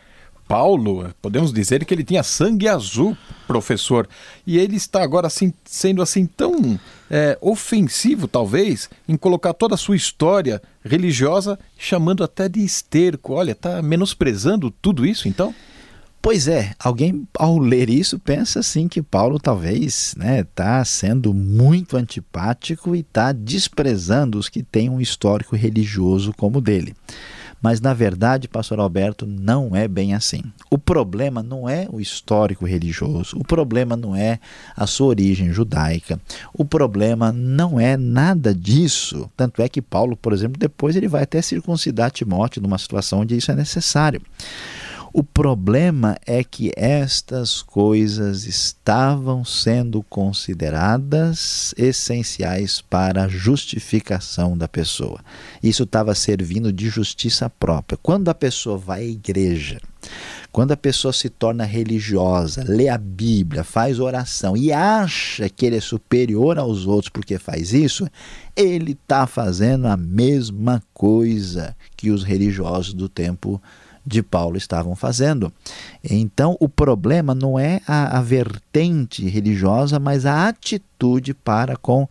Paulo, 0.49 1.15
podemos 1.21 1.53
dizer 1.53 1.85
que 1.85 1.93
ele 1.93 2.03
tinha 2.03 2.23
sangue 2.23 2.67
azul, 2.67 3.15
professor, 3.47 4.09
e 4.47 4.57
ele 4.57 4.75
está 4.75 5.03
agora 5.03 5.27
assim, 5.27 5.53
sendo 5.67 6.01
assim 6.01 6.25
tão 6.25 6.81
é, 7.11 7.37
ofensivo, 7.43 8.27
talvez, 8.27 8.89
em 9.07 9.19
colocar 9.19 9.53
toda 9.53 9.75
a 9.75 9.77
sua 9.77 9.97
história 9.97 10.63
religiosa, 10.83 11.59
chamando 11.77 12.25
até 12.25 12.49
de 12.49 12.65
esterco. 12.65 13.35
Olha, 13.35 13.53
está 13.53 13.83
menosprezando 13.83 14.71
tudo 14.71 15.05
isso, 15.05 15.29
então? 15.29 15.55
Pois 16.23 16.49
é, 16.49 16.73
alguém 16.79 17.29
ao 17.39 17.59
ler 17.59 17.91
isso 17.91 18.19
pensa 18.19 18.61
assim 18.61 18.89
que 18.89 19.03
Paulo 19.03 19.39
talvez 19.39 20.15
está 20.17 20.25
né, 20.25 20.43
tá 20.55 20.83
sendo 20.87 21.35
muito 21.35 21.99
antipático 21.99 22.97
e 22.97 23.01
está 23.01 23.31
desprezando 23.31 24.39
os 24.39 24.49
que 24.49 24.63
têm 24.63 24.89
um 24.89 25.03
histórico 25.03 25.55
religioso 25.55 26.33
como 26.33 26.59
o 26.59 26.63
dele. 26.63 26.97
Mas 27.67 27.81
na 27.81 27.93
verdade, 27.93 28.47
pastor 28.47 28.79
Alberto, 28.79 29.27
não 29.27 29.75
é 29.75 29.89
bem 29.89 30.15
assim. 30.15 30.41
O 30.71 30.79
problema 30.79 31.43
não 31.43 31.69
é 31.69 31.89
o 31.91 32.01
histórico 32.01 32.65
religioso, 32.65 33.37
o 33.37 33.43
problema 33.45 33.97
não 33.97 34.15
é 34.15 34.39
a 34.77 34.87
sua 34.87 35.09
origem 35.09 35.53
judaica. 35.53 36.21
O 36.55 36.65
problema 36.65 37.33
não 37.33 37.81
é 37.81 37.97
nada 37.97 38.55
disso. 38.55 39.29
Tanto 39.37 39.61
é 39.61 39.69
que 39.69 39.83
Paulo, 39.83 40.17
por 40.17 40.33
exemplo, 40.33 40.57
depois 40.57 40.95
ele 40.95 41.09
vai 41.09 41.25
até 41.25 41.43
circuncidar 41.43 42.13
Timóteo 42.13 42.63
numa 42.63 42.79
situação 42.79 43.23
onde 43.23 43.37
isso 43.37 43.51
é 43.51 43.57
necessário. 43.57 44.23
O 45.19 45.25
problema 45.25 46.19
é 46.27 46.45
que 46.45 46.71
estas 46.77 47.63
coisas 47.63 48.45
estavam 48.45 49.47
sendo 49.47 50.03
consideradas 50.03 51.75
essenciais 51.79 52.83
para 52.83 53.25
a 53.25 53.29
justificação 53.29 54.59
da 54.59 54.69
pessoa. 54.69 55.19
Isso 55.63 55.85
estava 55.85 56.15
servindo 56.15 56.71
de 56.71 56.91
justiça 56.91 57.49
própria. 57.49 57.99
Quando 58.03 58.29
a 58.29 58.35
pessoa 58.35 58.77
vai 58.77 59.05
à 59.05 59.07
igreja, 59.07 59.81
quando 60.53 60.73
a 60.73 60.77
pessoa 60.77 61.15
se 61.15 61.31
torna 61.31 61.65
religiosa, 61.65 62.63
lê 62.69 62.91
a 62.91 62.99
Bíblia, 62.99 63.65
faz 63.65 63.99
oração 63.99 64.55
e 64.55 64.71
acha 64.71 65.49
que 65.49 65.65
ele 65.65 65.77
é 65.77 65.81
superior 65.81 66.59
aos 66.59 66.87
outros 66.87 67.09
porque 67.09 67.39
faz 67.39 67.73
isso, 67.73 68.07
ele 68.55 68.93
está 68.93 69.27
fazendo 69.27 69.87
a 69.87 69.97
mesma 69.97 70.83
coisa 70.93 71.75
que 71.97 72.11
os 72.11 72.23
religiosos 72.23 72.93
do 72.93 73.09
tempo 73.09 73.59
de 74.07 74.23
Paulo 74.23 74.57
estavam 74.57 74.95
fazendo. 74.95 75.53
Então, 76.05 76.57
o 76.61 76.69
problema 76.69 77.35
não 77.35 77.59
é 77.59 77.81
a, 77.87 78.19
a 78.19 78.23
vertente 78.23 79.29
religiosa, 79.29 79.99
mas 79.99 80.25
a 80.25 80.49
atitude 80.49 81.35
para 81.35 81.77
com 81.77 82.09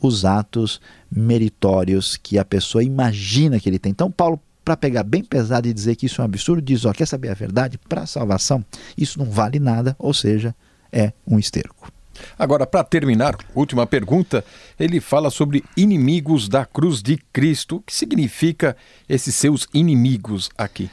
os 0.00 0.24
atos 0.24 0.80
meritórios 1.10 2.16
que 2.16 2.38
a 2.38 2.44
pessoa 2.44 2.82
imagina 2.82 3.60
que 3.60 3.68
ele 3.68 3.78
tem. 3.78 3.92
Então, 3.92 4.10
Paulo, 4.10 4.40
para 4.64 4.76
pegar 4.76 5.04
bem 5.04 5.22
pesado 5.22 5.68
e 5.68 5.72
dizer 5.72 5.94
que 5.94 6.06
isso 6.06 6.20
é 6.20 6.22
um 6.22 6.26
absurdo, 6.26 6.60
diz: 6.60 6.84
ó, 6.84 6.92
quer 6.92 7.06
saber 7.06 7.30
a 7.30 7.34
verdade? 7.34 7.78
Para 7.78 8.02
a 8.02 8.06
salvação, 8.06 8.64
isso 8.98 9.18
não 9.18 9.30
vale 9.30 9.60
nada, 9.60 9.94
ou 9.98 10.12
seja, 10.12 10.54
é 10.92 11.12
um 11.26 11.38
esterco. 11.38 11.92
Agora, 12.38 12.66
para 12.66 12.82
terminar, 12.82 13.36
última 13.54 13.86
pergunta, 13.86 14.44
ele 14.80 15.00
fala 15.00 15.30
sobre 15.30 15.62
inimigos 15.76 16.48
da 16.48 16.64
cruz 16.64 17.02
de 17.02 17.18
Cristo. 17.32 17.76
O 17.76 17.80
que 17.80 17.94
significa 17.94 18.76
esses 19.08 19.34
seus 19.34 19.68
inimigos 19.72 20.50
aqui? 20.56 20.90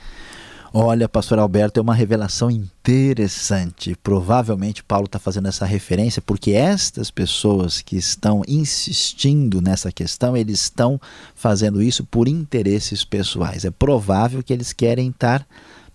Olha, 0.75 1.07
pastor 1.07 1.37
Alberto, 1.37 1.79
é 1.79 1.83
uma 1.83 1.93
revelação 1.93 2.49
interessante. 2.49 3.95
Provavelmente 4.01 4.83
Paulo 4.83 5.05
está 5.05 5.19
fazendo 5.19 5.47
essa 5.47 5.67
referência 5.67 6.19
porque 6.19 6.53
estas 6.53 7.11
pessoas 7.11 7.79
que 7.79 7.95
estão 7.95 8.41
insistindo 8.47 9.61
nessa 9.61 9.91
questão, 9.91 10.35
eles 10.35 10.61
estão 10.61 10.99
fazendo 11.35 11.79
isso 11.79 12.03
por 12.03 12.27
interesses 12.27 13.05
pessoais. 13.05 13.65
É 13.65 13.69
provável 13.69 14.41
que 14.41 14.51
eles 14.51 14.73
querem 14.73 15.09
estar 15.09 15.45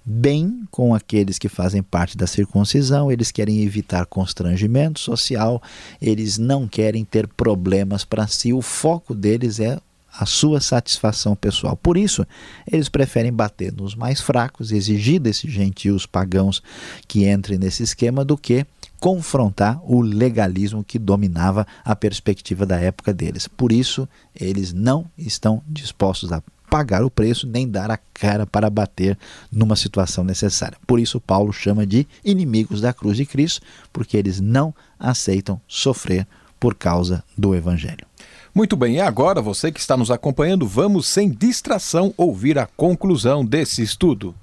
bem 0.05 0.63
com 0.71 0.95
aqueles 0.95 1.41
que 1.41 1.49
fazem 1.49 1.83
parte 1.83 2.17
da 2.17 2.29
circuncisão, 2.29 3.11
eles 3.11 3.33
querem 3.33 3.65
evitar 3.65 4.07
constrangimento 4.07 5.01
social, 5.01 5.61
eles 6.01 6.39
não 6.39 6.69
querem 6.69 7.05
ter 7.05 7.27
problemas 7.27 8.05
para 8.05 8.29
si. 8.29 8.53
O 8.53 8.63
foco 8.63 9.13
deles 9.13 9.59
é 9.59 9.81
a 10.19 10.27
sua 10.27 10.61
satisfação 10.61 11.37
pessoal. 11.37 11.77
Por 11.77 11.97
isso, 11.97 12.27
eles 12.71 12.89
preferem 12.89 13.33
bater 13.33 13.73
nos 13.73 13.95
mais 13.95 14.21
fracos, 14.21 14.73
exigir 14.73 15.21
desses 15.21 15.51
gentios 15.51 16.07
pagãos 16.07 16.61
que 17.07 17.31
entrem 17.31 17.57
nesse 17.57 17.85
esquema, 17.85 18.25
do 18.25 18.37
que 18.37 18.67
confrontar 18.99 19.81
o 19.85 20.01
legalismo 20.01 20.83
que 20.83 20.99
dominava 20.99 21.65
a 21.85 21.95
perspectiva 21.95 22.67
da 22.67 22.81
época 22.81 23.15
deles. 23.15 23.47
Por 23.47 23.71
isso, 23.71 24.09
eles 24.35 24.73
não 24.73 25.07
estão 25.17 25.63
dispostos 25.69 26.33
a 26.33 26.43
pagar 26.69 27.05
o 27.05 27.11
preço 27.11 27.47
nem 27.47 27.69
dar 27.69 27.91
a 27.93 27.97
cara 27.97 28.45
para 28.45 28.69
bater 28.69 29.17
numa 29.53 29.77
situação 29.77 30.25
necessária. 30.25 30.77
Por 30.85 30.99
isso, 30.99 31.21
Paulo 31.21 31.53
chama 31.53 31.87
de 31.87 32.09
inimigos 32.25 32.81
da 32.81 32.93
cruz 32.93 33.17
de 33.17 33.25
Cristo, 33.25 33.63
porque 33.93 34.17
eles 34.17 34.41
não 34.41 34.75
aceitam 34.99 35.61
sofrer 35.69 36.27
por 36.59 36.75
causa 36.75 37.23
do 37.37 37.55
Evangelho. 37.55 38.08
Muito 38.55 38.77
bem, 38.77 38.97
e 38.97 39.01
agora 39.01 39.41
você 39.41 39.71
que 39.71 39.81
está 39.81 39.97
nos 39.97 40.11
acompanhando, 40.11 40.67
vamos 40.67 41.07
sem 41.07 41.31
distração 41.31 42.13
ouvir 42.17 42.59
a 42.59 42.67
conclusão 42.67 43.45
desse 43.45 43.83
estudo. 43.83 44.35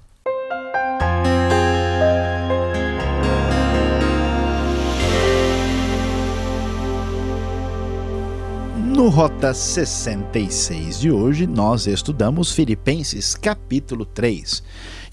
No 8.96 9.10
Rota 9.10 9.52
66 9.52 10.98
de 10.98 11.10
hoje, 11.10 11.46
nós 11.46 11.86
estudamos 11.86 12.50
Filipenses 12.50 13.34
capítulo 13.34 14.06
3. 14.06 14.62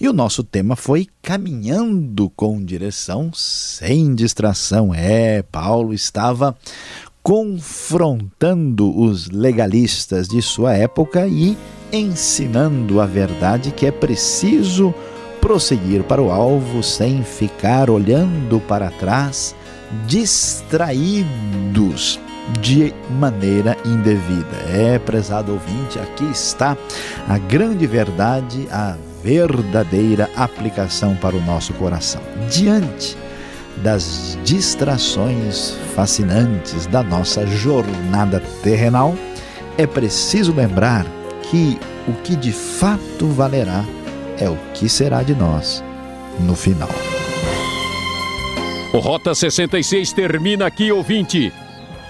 E 0.00 0.08
o 0.08 0.12
nosso 0.12 0.42
tema 0.42 0.74
foi 0.74 1.06
Caminhando 1.20 2.30
com 2.30 2.64
direção 2.64 3.30
sem 3.34 4.14
distração. 4.14 4.94
É, 4.94 5.42
Paulo 5.42 5.92
estava 5.92 6.56
confrontando 7.24 8.94
os 9.00 9.30
legalistas 9.30 10.28
de 10.28 10.42
sua 10.42 10.74
época 10.74 11.26
e 11.26 11.56
ensinando 11.90 13.00
a 13.00 13.06
verdade 13.06 13.70
que 13.70 13.86
é 13.86 13.90
preciso 13.90 14.94
prosseguir 15.40 16.02
para 16.04 16.20
o 16.20 16.30
alvo 16.30 16.82
sem 16.82 17.24
ficar 17.24 17.88
olhando 17.88 18.60
para 18.60 18.90
trás, 18.90 19.56
distraídos 20.06 21.00
de 22.60 22.92
maneira 23.18 23.74
indevida. 23.86 24.56
É, 24.68 24.98
prezado 24.98 25.54
ouvinte, 25.54 25.98
aqui 25.98 26.24
está 26.30 26.76
a 27.26 27.38
grande 27.38 27.86
verdade, 27.86 28.68
a 28.70 28.98
verdadeira 29.22 30.28
aplicação 30.36 31.16
para 31.16 31.34
o 31.34 31.40
nosso 31.40 31.72
coração. 31.72 32.20
Diante 32.50 33.16
das 33.78 34.38
distrações 34.44 35.76
fascinantes 35.94 36.86
da 36.86 37.02
nossa 37.02 37.46
jornada 37.46 38.40
terrenal, 38.62 39.14
é 39.76 39.86
preciso 39.86 40.54
lembrar 40.54 41.06
que 41.50 41.78
o 42.08 42.12
que 42.22 42.36
de 42.36 42.52
fato 42.52 43.26
valerá 43.28 43.84
é 44.38 44.48
o 44.48 44.56
que 44.74 44.88
será 44.88 45.22
de 45.22 45.34
nós 45.34 45.82
no 46.40 46.54
final. 46.54 46.88
O 48.92 48.98
Rota 48.98 49.34
66 49.34 50.12
termina 50.12 50.66
aqui, 50.66 50.92
ouvinte. 50.92 51.52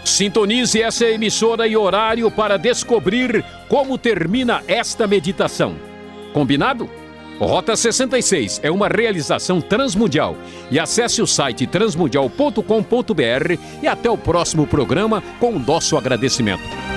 Sintonize 0.05 0.83
essa 0.83 1.07
emissora 1.07 1.66
e 1.66 1.77
horário 1.77 2.31
para 2.31 2.59
descobrir 2.59 3.42
como 3.68 3.96
termina 3.96 4.62
esta 4.68 5.07
meditação. 5.07 5.77
Combinado? 6.35 6.90
Rota 7.38 7.77
66 7.77 8.61
é 8.62 8.70
uma 8.70 8.88
realização 8.88 9.61
transmundial. 9.61 10.37
E 10.70 10.79
acesse 10.79 11.20
o 11.20 11.27
site 11.27 11.66
transmundial.com.br 11.66 13.59
e 13.83 13.88
até 13.88 14.11
o 14.11 14.16
próximo 14.16 14.66
programa 14.66 15.23
com 15.40 15.55
o 15.55 15.59
nosso 15.59 15.97
agradecimento. 15.97 16.94